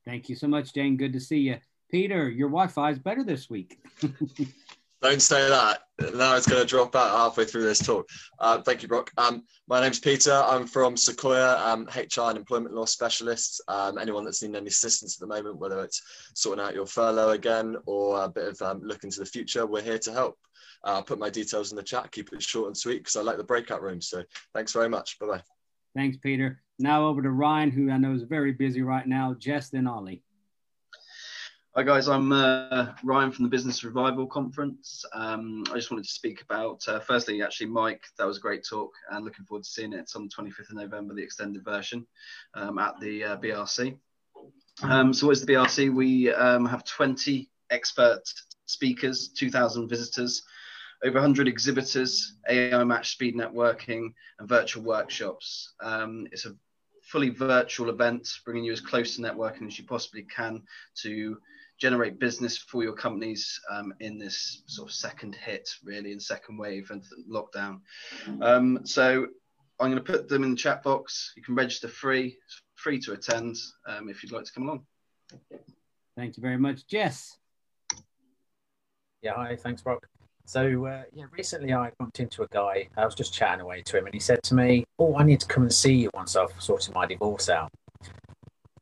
[0.05, 0.97] Thank you so much, Jane.
[0.97, 1.57] Good to see you.
[1.91, 3.79] Peter, your Wi-Fi is better this week.
[5.01, 5.81] Don't say that.
[6.15, 8.09] Now it's going to drop out halfway through this talk.
[8.39, 9.11] Uh, thank you, Brock.
[9.17, 10.33] Um, my name's Peter.
[10.33, 13.61] I'm from Sequoia, um, HR and employment law specialist.
[13.67, 16.01] Um, anyone that's needing any assistance at the moment, whether it's
[16.33, 19.83] sorting out your furlough again or a bit of um, look into the future, we're
[19.83, 20.39] here to help.
[20.83, 22.11] Uh, I'll put my details in the chat.
[22.11, 24.01] Keep it short and sweet because I like the breakout room.
[24.01, 24.23] So
[24.53, 25.19] thanks very much.
[25.19, 25.43] Bye bye.
[25.95, 26.61] Thanks, Peter.
[26.79, 29.36] Now over to Ryan, who I know is very busy right now.
[29.38, 30.24] Jess, then Ollie.
[31.78, 35.03] Hi guys, I'm uh, Ryan from the Business Revival Conference.
[35.11, 38.65] Um, I just wanted to speak about, uh, firstly, actually, Mike, that was a great
[38.65, 40.09] talk and looking forward to seeing it.
[40.15, 42.07] On the 25th of November, the extended version
[42.53, 43.97] um, at the uh, BRC.
[44.84, 45.93] Um, so, what is the BRC?
[45.93, 48.21] We um, have 20 expert
[48.67, 50.43] speakers, 2,000 visitors,
[51.03, 55.73] over 100 exhibitors, AI match speed networking, and virtual workshops.
[55.82, 56.55] Um, it's a
[57.01, 60.63] fully virtual event, bringing you as close to networking as you possibly can
[61.01, 61.38] to
[61.78, 66.57] generate business for your companies um, in this sort of second hit, really, in second
[66.57, 67.80] wave and lockdown.
[68.41, 69.28] Um, so
[69.80, 71.34] I'm going to put them in the chat box.
[71.36, 72.38] You can register free,
[72.76, 73.57] free to attend
[73.88, 74.86] um, if you'd like to come along.
[76.15, 77.38] Thank you very much, Jess.
[79.21, 80.07] Yeah, hi, thanks, Brock.
[80.45, 82.88] So uh, yeah, recently I bumped into a guy.
[82.95, 85.39] I was just chatting away to him, and he said to me, "Oh, I need
[85.39, 87.71] to come and see you once I've sorted my divorce out."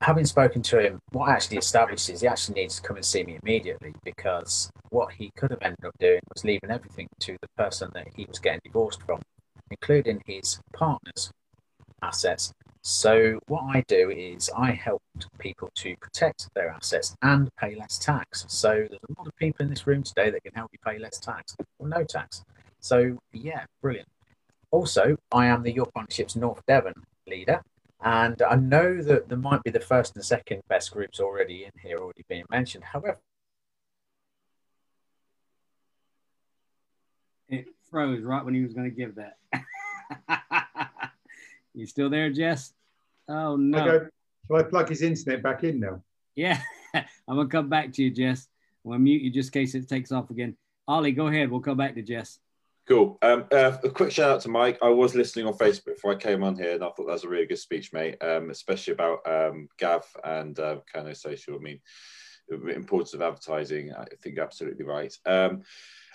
[0.03, 3.23] Having spoken to him, what actually established is he actually needs to come and see
[3.23, 7.47] me immediately because what he could have ended up doing was leaving everything to the
[7.57, 9.21] person that he was getting divorced from,
[9.71, 11.31] including his partner's
[12.01, 12.51] assets.
[12.81, 15.01] So, what I do is I help
[15.39, 18.43] people to protect their assets and pay less tax.
[18.49, 20.99] So, there's a lot of people in this room today that can help you pay
[20.99, 22.43] less tax or no tax.
[22.81, 24.09] So, yeah, brilliant.
[24.71, 26.93] Also, I am the Your Partnerships North Devon
[27.25, 27.61] leader.
[28.03, 31.71] And I know that there might be the first and second best groups already in
[31.81, 32.83] here, already being mentioned.
[32.83, 33.17] However,
[37.47, 39.37] it froze right when he was going to give that.
[41.73, 42.73] you still there, Jess?
[43.29, 43.87] Oh no.
[43.87, 44.05] Okay.
[44.47, 46.03] Shall I plug his internet back in now?
[46.35, 46.59] Yeah,
[46.93, 48.49] I'm gonna come back to you, Jess.
[48.83, 50.57] I'm gonna mute you just in case it takes off again.
[50.87, 51.49] Ollie, go ahead.
[51.49, 52.39] We'll come back to Jess.
[52.87, 53.17] Cool.
[53.21, 54.77] Um, uh, a quick shout out to Mike.
[54.81, 57.23] I was listening on Facebook before I came on here, and I thought that was
[57.23, 58.21] a really good speech, mate.
[58.21, 61.55] Um, especially about um, Gav and uh, Kernow Social.
[61.55, 61.79] I mean,
[62.49, 63.93] importance of advertising.
[63.93, 65.15] I think absolutely right.
[65.25, 65.63] Um,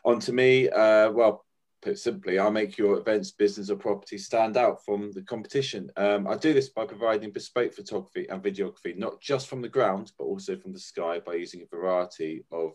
[0.04, 0.68] on to me.
[0.68, 1.46] Uh, well,
[1.80, 5.90] put simply, I make your events, business, or property stand out from the competition.
[5.96, 10.12] Um, I do this by providing bespoke photography and videography, not just from the ground,
[10.18, 12.72] but also from the sky by using a variety of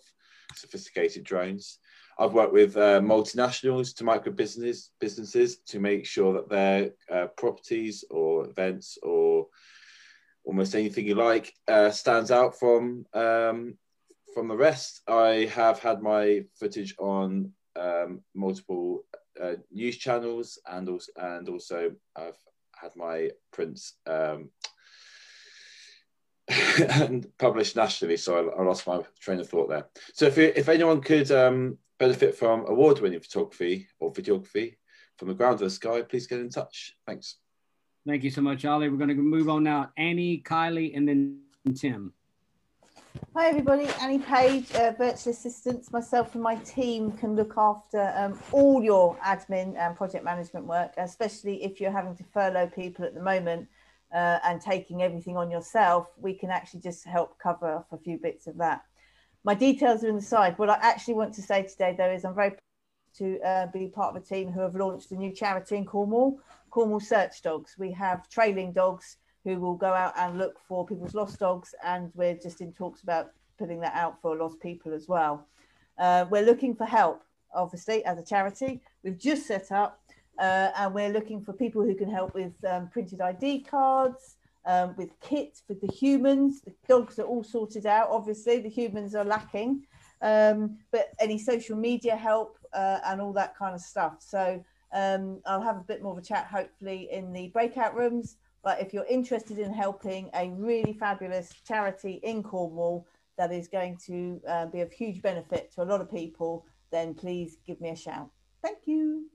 [0.55, 1.79] sophisticated drones.
[2.17, 7.27] I've worked with uh, multinationals to micro business businesses to make sure that their uh,
[7.37, 9.47] properties or events or
[10.45, 13.77] almost anything you like uh, stands out from um,
[14.33, 15.01] from the rest.
[15.07, 19.05] I have had my footage on um, multiple
[19.41, 22.37] uh, news channels and also and also I've
[22.75, 24.49] had my prints um,
[26.89, 28.17] and published nationally.
[28.17, 29.87] So I, I, lost my train of thought there.
[30.13, 34.75] So if, if anyone could um, benefit from award winning photography or videography
[35.17, 36.97] from the ground to the sky, please get in touch.
[37.07, 37.37] Thanks.
[38.05, 38.89] Thank you so much, Ollie.
[38.89, 39.91] We're going to move on now.
[39.95, 41.39] Annie, Kylie, and then
[41.73, 42.11] Tim.
[43.33, 45.93] Hi everybody, Annie Page, uh, Virtual Assistants.
[45.93, 50.91] Myself and my team can look after um, all your admin and project management work,
[50.97, 53.69] especially if you're having to furlough people at the moment
[54.13, 58.17] uh, and taking everything on yourself, we can actually just help cover off a few
[58.17, 58.83] bits of that.
[59.45, 60.57] My details are in the side.
[60.57, 62.59] What I actually want to say today though is I'm very proud
[63.17, 66.39] to uh, be part of a team who have launched a new charity in Cornwall,
[66.69, 67.75] Cornwall Search Dogs.
[67.77, 72.09] We have trailing dogs who will go out and look for people's lost dogs, and
[72.15, 75.45] we're just in talks about putting that out for lost people as well.
[75.97, 77.21] Uh, we're looking for help,
[77.53, 78.81] obviously, as a charity.
[79.03, 80.01] We've just set up,
[80.39, 84.95] uh, and we're looking for people who can help with um, printed ID cards, um,
[84.97, 86.61] with kits for the humans.
[86.61, 89.83] The dogs are all sorted out, obviously, the humans are lacking,
[90.21, 94.17] um, but any social media help uh, and all that kind of stuff.
[94.19, 98.37] So um, I'll have a bit more of a chat, hopefully, in the breakout rooms.
[98.63, 103.05] But if you're interested in helping a really fabulous charity in Cornwall
[103.37, 107.13] that is going to uh, be of huge benefit to a lot of people, then
[107.13, 108.29] please give me a shout.
[108.61, 109.25] Thank you.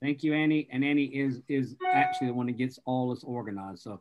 [0.00, 0.68] Thank you, Annie.
[0.70, 3.82] And Annie is is actually the one that gets all this organized.
[3.82, 4.00] So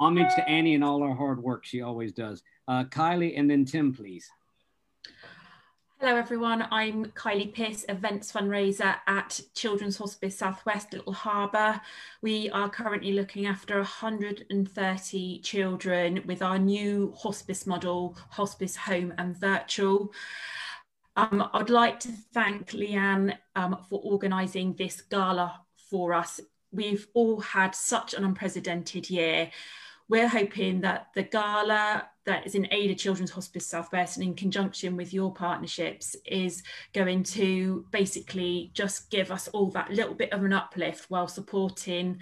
[0.00, 2.42] homage to Annie and all her hard work she always does.
[2.66, 4.28] Uh, Kylie and then Tim, please.
[6.00, 11.80] Hello everyone, I'm Kylie Pierce, events fundraiser at Children's Hospice Southwest Little Harbour.
[12.22, 19.36] We are currently looking after 130 children with our new hospice model, hospice home and
[19.36, 20.12] virtual.
[21.16, 26.38] Um, I'd like to thank Leanne um, for organising this gala for us.
[26.72, 29.50] We've all had such an unprecedented year.
[30.08, 34.34] We're hoping that the gala that is in aid of Children's Hospice Southwest and in
[34.34, 36.62] conjunction with your partnerships is
[36.92, 42.18] going to basically just give us all that little bit of an uplift while supporting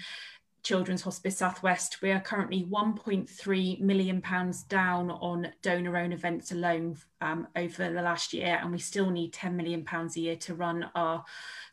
[0.67, 2.03] Children's Hospice Southwest.
[2.03, 8.03] We are currently 1.3 million pounds down on donor owned events alone um, over the
[8.03, 11.25] last year, and we still need 10 million pounds a year to run our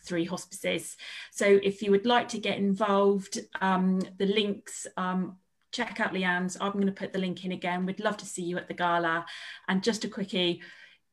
[0.03, 0.95] three hospices.
[1.31, 5.37] So if you would like to get involved, um, the links um,
[5.71, 6.55] check out Leanne's.
[6.61, 7.87] I'm going to put the link in again.
[7.87, 9.25] We'd love to see you at the gala.
[9.67, 10.61] And just a quickie,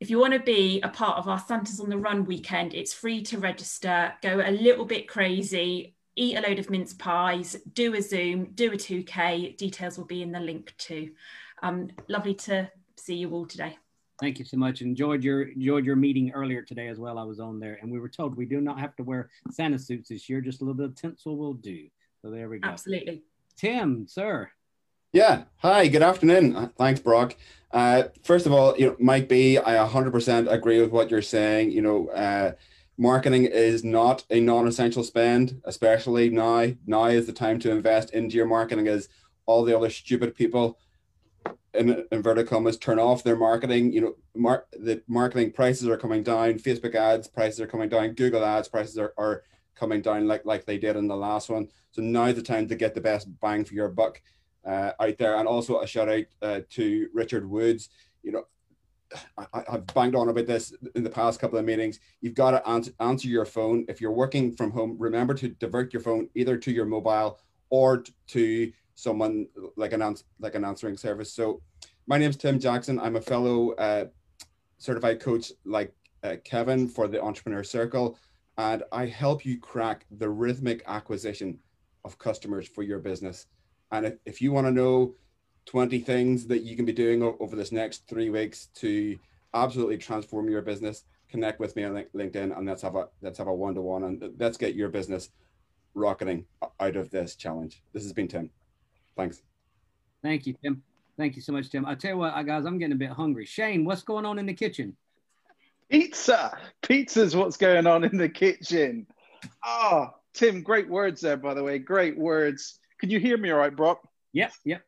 [0.01, 2.93] if you want to be a part of our Santa's on the Run weekend, it's
[2.93, 4.12] free to register.
[4.20, 8.73] Go a little bit crazy, eat a load of mince pies, do a Zoom, do
[8.73, 9.57] a 2K.
[9.57, 11.12] Details will be in the link too.
[11.62, 13.79] Um, lovely to see you all today.
[14.21, 14.83] Thank you so much.
[14.83, 17.18] Enjoyed your enjoyed your meeting earlier today as well.
[17.18, 19.79] I was on there, and we were told we do not have to wear Santa
[19.79, 20.43] suits this year.
[20.43, 21.89] Just a little bit of tinsel will do.
[22.21, 22.68] So there we go.
[22.68, 23.23] Absolutely.
[23.57, 24.51] Tim, sir.
[25.14, 25.45] Yeah.
[25.57, 25.89] Hi.
[25.89, 26.55] Good afternoon.
[26.55, 27.35] Uh, thanks, Brock.
[27.73, 31.71] Uh, first of all, you know, Mike Bee, I 100% agree with what you're saying.
[31.71, 32.53] You know, uh,
[33.01, 36.66] marketing is not a non-essential spend, especially now.
[36.86, 39.09] Now is the time to invest into your marketing, as
[39.46, 40.78] all the other stupid people
[41.72, 43.90] in inverted commas turn off their marketing.
[43.92, 46.55] You know, mar- the marketing prices are coming down.
[46.55, 48.12] Facebook ads prices are coming down.
[48.12, 49.44] Google ads prices are, are
[49.74, 51.68] coming down like like they did in the last one.
[51.92, 54.20] So now's the time to get the best bang for your buck
[54.66, 55.36] uh, out there.
[55.36, 57.88] And also a shout out uh, to Richard Woods.
[58.22, 58.44] You know,
[59.36, 62.00] I, have banged on about this in the past couple of meetings.
[62.20, 63.84] You've got to answer, answer your phone.
[63.88, 67.38] If you're working from home, remember to divert your phone either to your mobile
[67.70, 69.46] or to someone
[69.76, 71.32] like an like an answering service.
[71.32, 71.62] So,
[72.06, 72.98] my name is Tim Jackson.
[73.00, 74.06] I'm a fellow uh,
[74.78, 75.92] certified coach like
[76.22, 78.18] uh, Kevin for the Entrepreneur Circle,
[78.58, 81.58] and I help you crack the rhythmic acquisition
[82.04, 83.46] of customers for your business.
[83.92, 85.14] And if, if you want to know
[85.66, 89.18] 20 things that you can be doing over this next three weeks to
[89.54, 93.46] absolutely transform your business, connect with me on LinkedIn and let's have a let's have
[93.46, 95.30] a one-to-one and let's get your business
[95.94, 96.44] rocketing
[96.80, 97.82] out of this challenge.
[97.92, 98.50] This has been Tim.
[99.16, 99.42] Thanks.
[100.22, 100.82] Thank you, Tim.
[101.16, 101.84] Thank you so much, Tim.
[101.84, 103.44] I tell you what, guys, I'm getting a bit hungry.
[103.44, 104.96] Shane, what's going on in the kitchen?
[105.90, 106.56] Pizza.
[106.82, 109.06] Pizza's what's going on in the kitchen.
[109.64, 111.78] Ah, oh, Tim, great words there, by the way.
[111.78, 112.78] Great words.
[112.98, 114.00] Can you hear me all right, Brock?
[114.32, 114.82] Yep, yep.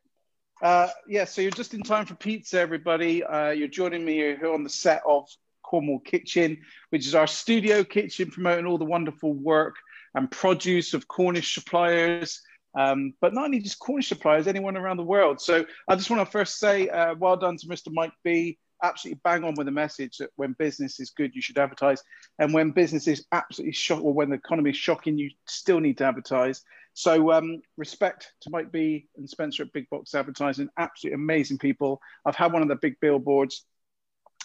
[0.63, 3.21] Uh, yeah, so you're just in time for pizza, everybody.
[3.21, 5.27] Uh, you're joining me here on the set of
[5.61, 6.57] Cornwall Kitchen,
[6.89, 9.75] which is our studio kitchen promoting all the wonderful work
[10.15, 12.41] and produce of Cornish suppliers,
[12.79, 15.41] um, but not only just Cornish suppliers, anyone around the world.
[15.41, 17.91] So I just want to first say uh, well done to Mr.
[17.91, 18.57] Mike Bee.
[18.83, 22.03] Absolutely bang on with the message that when business is good, you should advertise.
[22.37, 25.97] And when business is absolutely shock, or when the economy is shocking, you still need
[25.99, 26.61] to advertise.
[26.93, 32.01] So um, respect to Mike Bee and Spencer at Big Box Advertising, absolutely amazing people.
[32.25, 33.65] I've had one of the big billboards.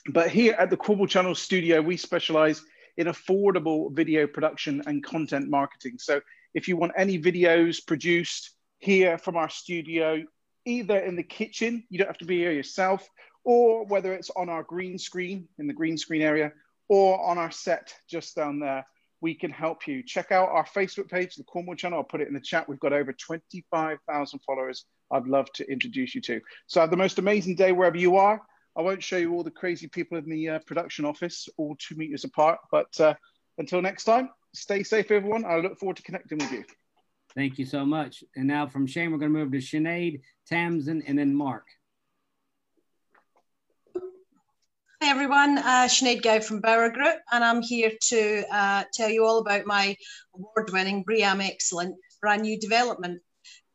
[0.06, 2.62] But here at the Cornwall Channel Studio, we specialize
[2.96, 5.96] in affordable video production and content marketing.
[5.98, 6.20] So
[6.54, 10.22] if you want any videos produced here from our studio,
[10.64, 13.08] either in the kitchen, you don't have to be here yourself,
[13.48, 16.52] or whether it's on our green screen in the green screen area
[16.90, 18.86] or on our set just down there,
[19.22, 20.02] we can help you.
[20.02, 21.96] Check out our Facebook page, the Cornwall channel.
[21.96, 22.68] I'll put it in the chat.
[22.68, 24.84] We've got over 25,000 followers.
[25.10, 26.42] I'd love to introduce you to.
[26.66, 28.42] So have the most amazing day wherever you are.
[28.76, 31.96] I won't show you all the crazy people in the uh, production office, all two
[31.96, 32.58] meters apart.
[32.70, 33.14] But uh,
[33.56, 35.46] until next time, stay safe, everyone.
[35.46, 36.64] I look forward to connecting with you.
[37.34, 38.22] Thank you so much.
[38.36, 41.64] And now from Shane, we're going to move to Sinead, Tamsin, and then Mark.
[45.00, 49.24] Hi everyone, uh, Sinead Gow from Bauer Group, and I'm here to uh, tell you
[49.24, 49.96] all about my
[50.34, 53.22] award-winning BREEAM Excellent brand new development.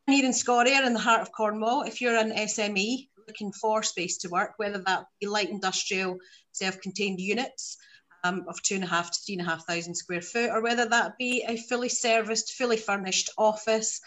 [0.05, 4.17] Here in Scorrier, in the heart of Cornwall, if you're an SME looking for space
[4.17, 6.17] to work, whether that be light industrial
[6.51, 7.78] self-contained units
[8.26, 10.61] um, of two and a half to three and a half thousand square foot, or
[10.61, 14.01] whether that be a fully serviced, fully furnished office,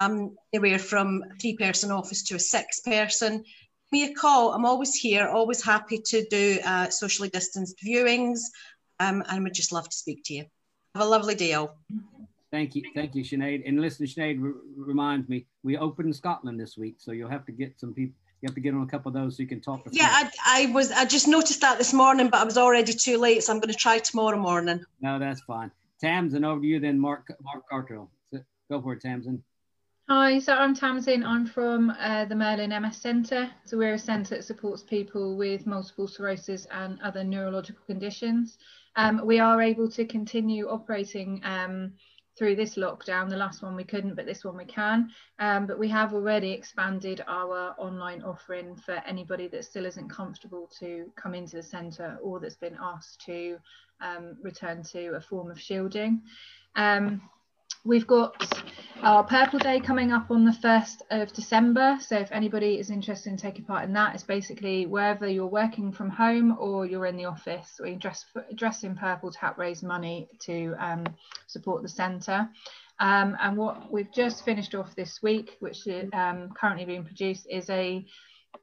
[0.00, 3.44] um, anywhere from a three-person office to a six-person,
[3.94, 4.52] me a call.
[4.52, 8.40] I'm always here, always happy to do uh, socially distanced viewings,
[8.98, 10.44] um, and would just love to speak to you.
[10.94, 11.78] Have a lovely day, all.
[12.50, 13.62] Thank you, thank you, Sinead.
[13.66, 14.36] And listen, Sinead
[14.76, 18.16] reminds me, we open in Scotland this week, so you'll have to get some people.
[18.40, 19.82] You have to get on a couple of those so you can talk.
[19.90, 20.90] yeah, I, I, was.
[20.90, 23.72] I just noticed that this morning, but I was already too late, so I'm going
[23.72, 24.84] to try tomorrow morning.
[25.00, 25.70] No, that's fine.
[26.00, 27.32] Tamsin, over to you then, Mark.
[27.42, 28.10] Mark Cottrell.
[28.70, 29.42] Go for it, Tamsin.
[30.06, 31.24] Hi, so I'm Tamsin.
[31.24, 33.50] I'm from uh, the Merlin MS Centre.
[33.64, 38.58] So we're a centre that supports people with multiple sclerosis and other neurological conditions.
[38.96, 41.94] Um, we are able to continue operating um,
[42.36, 43.30] through this lockdown.
[43.30, 45.08] The last one we couldn't, but this one we can.
[45.38, 50.70] Um, but we have already expanded our online offering for anybody that still isn't comfortable
[50.80, 53.56] to come into the centre or that's been asked to
[54.02, 56.20] um, return to a form of shielding.
[57.86, 58.34] We've got
[59.02, 61.98] our Purple Day coming up on the 1st of December.
[62.00, 65.92] So if anybody is interested in taking part in that, it's basically wherever you're working
[65.92, 68.24] from home or you're in the office, we dress,
[68.54, 71.04] dress in purple to help raise money to um,
[71.46, 72.48] support the centre.
[73.00, 77.46] Um, and what we've just finished off this week, which is um, currently being produced,
[77.50, 78.06] is a,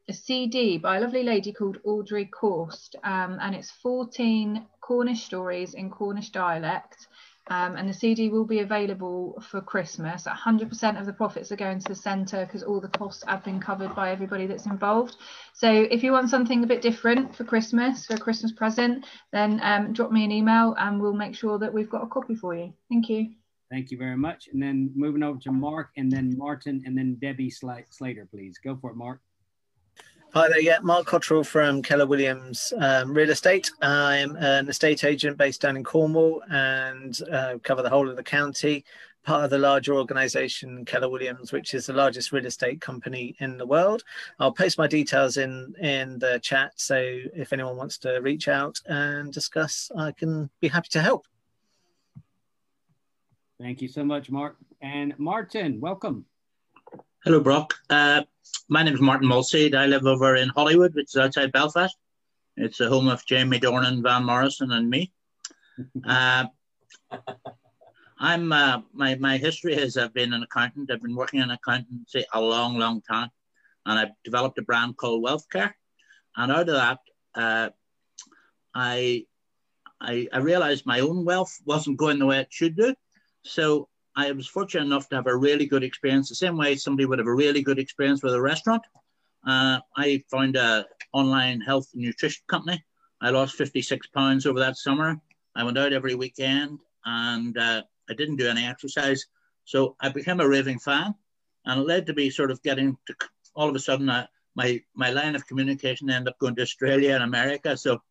[0.10, 2.96] a, CD by a lovely lady called Audrey Corst.
[3.04, 7.06] Um, and it's 14 Cornish stories in Cornish dialect
[7.52, 10.24] um, and the CD will be available for Christmas.
[10.24, 13.60] 100% of the profits are going to the centre because all the costs have been
[13.60, 15.18] covered by everybody that's involved.
[15.54, 19.60] So if you want something a bit different for Christmas, for a Christmas present, then
[19.64, 22.56] um, drop me an email and we'll make sure that we've got a copy for
[22.56, 22.72] you.
[22.90, 23.32] Thank you.
[23.70, 24.48] Thank you very much.
[24.54, 28.60] And then moving over to Mark and then Martin and then Debbie Slater, please.
[28.64, 29.20] Go for it, Mark.
[30.34, 33.70] Hi there, yeah, Mark Cottrell from Keller Williams um, Real Estate.
[33.82, 38.24] I'm an estate agent based down in Cornwall and uh, cover the whole of the
[38.24, 38.86] county.
[39.26, 43.58] Part of the larger organisation Keller Williams, which is the largest real estate company in
[43.58, 44.06] the world.
[44.40, 46.96] I'll post my details in in the chat, so
[47.36, 51.28] if anyone wants to reach out and discuss, I can be happy to help.
[53.60, 54.56] Thank you so much, Mark.
[54.82, 56.26] And Martin, welcome.
[57.24, 57.76] Hello, Brock.
[57.88, 58.24] Uh,
[58.68, 59.76] my name is Martin Mulseed.
[59.76, 61.96] I live over in Holywood, which is outside Belfast.
[62.58, 65.14] It's the home of Jamie Dornan, Van Morrison, and me.
[66.04, 66.46] Uh,
[68.18, 70.90] I'm uh, my my history is I've been an accountant.
[70.90, 73.30] I've been working in accountancy a long, long time,
[73.86, 75.74] and I've developed a brand called Wealthcare.
[76.36, 77.00] And out of that,
[77.36, 77.70] uh,
[78.74, 79.28] I,
[80.02, 82.96] I I realized my own wealth wasn't going the way it should do.
[83.44, 87.06] So I was fortunate enough to have a really good experience, the same way somebody
[87.06, 88.84] would have a really good experience with a restaurant.
[89.48, 92.84] Uh, I found a online health and nutrition company.
[93.22, 95.20] I lost 56 pounds over that summer.
[95.56, 99.26] I went out every weekend and uh, I didn't do any exercise.
[99.66, 101.16] So I became a raving fan
[101.66, 103.16] and it led to me sort of getting to
[103.56, 107.14] all of a sudden uh, my, my line of communication ended up going to Australia
[107.16, 107.78] and America.
[107.78, 108.02] So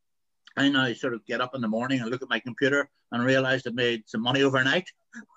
[0.57, 3.25] I now sort of get up in the morning and look at my computer and
[3.25, 4.89] realize I made some money overnight,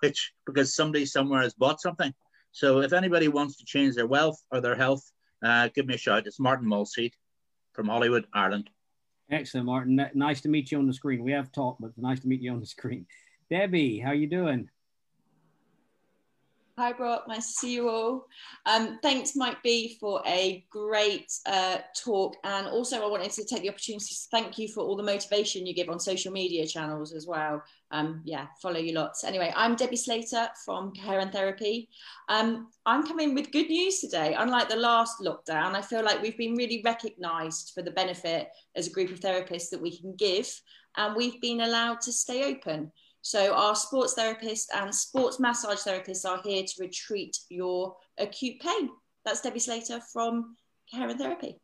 [0.01, 2.13] which because somebody somewhere has bought something.
[2.51, 5.03] So if anybody wants to change their wealth or their health,
[5.43, 6.27] uh, give me a shout.
[6.27, 7.13] It's Martin Mulseed
[7.73, 8.69] from Holywood, Ireland.
[9.31, 10.09] Excellent, Martin.
[10.13, 11.23] Nice to meet you on the screen.
[11.23, 13.07] We have talked, but nice to meet you on the screen.
[13.49, 14.69] Debbie, how you doing?
[16.75, 17.27] Hi, Brock.
[17.27, 18.25] Nice to see you all.
[18.65, 22.35] Um, thanks, Mike Bee, for a great uh, talk.
[22.43, 25.67] And also, I wanted to take the opportunity to thank you for all the motivation
[25.67, 27.61] you give on social media channels as well.
[27.91, 29.23] Um, yeah, follow you lots.
[29.23, 31.89] Anyway, I'm Debbie Slater from Care and Therapy.
[32.27, 34.33] Um, I'm coming with good news today.
[34.35, 38.87] Unlike the last lockdown, I feel like we've been really recognised for the benefit as
[38.87, 40.49] a group of therapists that we can give,
[40.97, 42.91] and we've been allowed to stay open.
[43.23, 48.89] So our sports therapists and sports massage therapists are here to retreat your acute pain.
[49.23, 50.57] That's Debbie Slater from
[50.91, 51.57] Care and Therapy.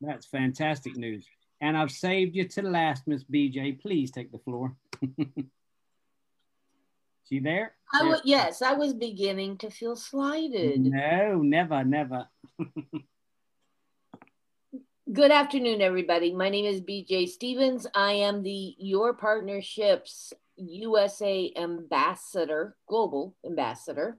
[0.00, 1.26] That's fantastic news.
[1.60, 3.80] And I've saved you to the last, Miss BJ.
[3.80, 4.76] Please take the floor.
[7.28, 7.74] she there?
[7.92, 10.80] I w- yes, I was beginning to feel slighted.
[10.80, 12.28] No, never, never.
[15.12, 16.34] Good afternoon, everybody.
[16.34, 17.86] My name is BJ Stevens.
[17.94, 24.18] I am the Your Partnerships USA Ambassador, Global Ambassador.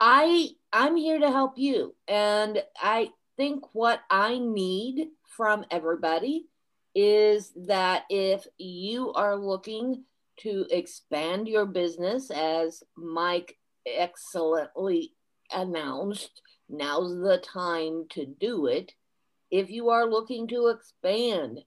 [0.00, 6.46] I I'm here to help you, and I think what I need from everybody
[6.94, 10.04] is that if you are looking
[10.38, 15.12] to expand your business, as Mike excellently
[15.52, 18.94] announced, now's the time to do it.
[19.50, 21.60] If you are looking to expand,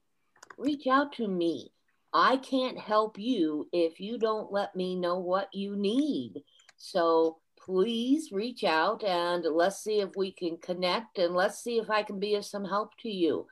[0.57, 1.71] reach out to me.
[2.13, 6.43] I can't help you if you don't let me know what you need.
[6.77, 11.89] So please reach out and let's see if we can connect and let's see if
[11.89, 13.45] I can be of some help to you.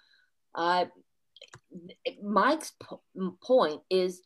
[0.54, 0.86] Uh,
[2.24, 2.74] Mike's
[3.44, 4.22] point is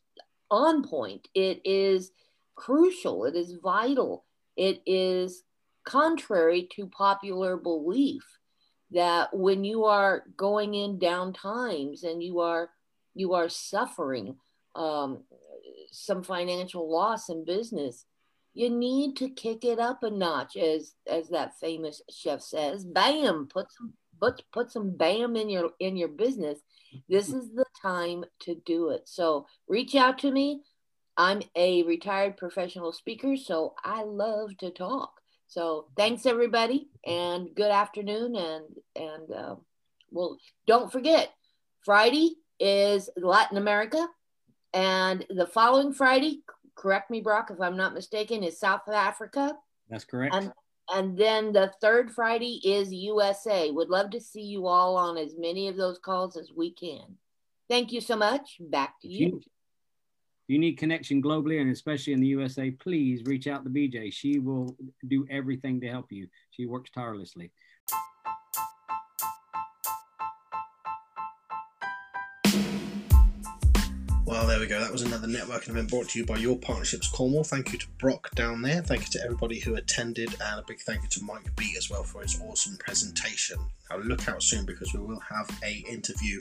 [0.50, 1.28] on point.
[1.34, 2.12] It is
[2.54, 3.24] crucial.
[3.24, 4.24] It is vital.
[4.56, 5.42] It is
[5.84, 8.22] contrary to popular belief
[8.92, 12.70] that when you are going in down times and you are
[13.14, 14.36] you are suffering
[14.74, 15.24] um,
[15.90, 18.04] some financial loss in business,
[18.54, 22.84] you need to kick it up a notch, as as that famous chef says.
[22.84, 26.60] Bam, put some put put some bam in your in your business.
[27.08, 29.08] This is the time to do it.
[29.08, 30.62] So reach out to me.
[31.16, 35.19] I'm a retired professional speaker, so I love to talk.
[35.50, 39.56] So thanks everybody, and good afternoon, and and uh,
[40.12, 40.38] well,
[40.68, 41.32] don't forget
[41.84, 44.06] Friday is Latin America,
[44.72, 46.44] and the following Friday,
[46.76, 49.56] correct me, Brock, if I'm not mistaken, is South Africa.
[49.88, 50.36] That's correct.
[50.36, 50.52] And
[50.94, 53.72] and then the third Friday is USA.
[53.72, 57.16] Would love to see you all on as many of those calls as we can.
[57.68, 58.58] Thank you so much.
[58.60, 59.26] Back to you.
[59.26, 59.42] you
[60.50, 64.12] you need connection globally and especially in the USA, please reach out to BJ.
[64.12, 64.76] She will
[65.06, 66.26] do everything to help you.
[66.50, 67.52] She works tirelessly.
[74.40, 74.80] Well, there we go.
[74.80, 77.44] That was another networking event brought to you by Your Partnerships Cornwall.
[77.44, 78.80] Thank you to Brock down there.
[78.80, 81.90] Thank you to everybody who attended, and a big thank you to Mike Bee as
[81.90, 83.58] well for his awesome presentation.
[83.90, 86.38] Now look out soon because we will have a interview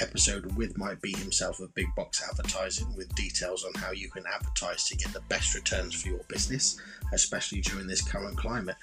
[0.00, 4.24] episode with Mike Bee himself of Big Box Advertising with details on how you can
[4.32, 6.80] advertise to get the best returns for your business,
[7.12, 8.76] especially during this current climate.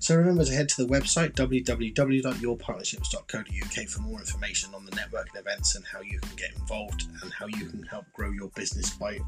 [0.00, 5.76] So remember to head to the website www.yourpartnerships.co.uk for more information on the networking events
[5.76, 9.18] and how you can get involved and how you can help grow your business by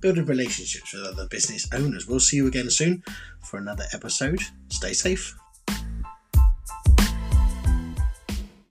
[0.00, 2.06] building relationships with other business owners.
[2.06, 3.02] We'll see you again soon
[3.42, 4.40] for another episode.
[4.68, 5.39] Stay safe.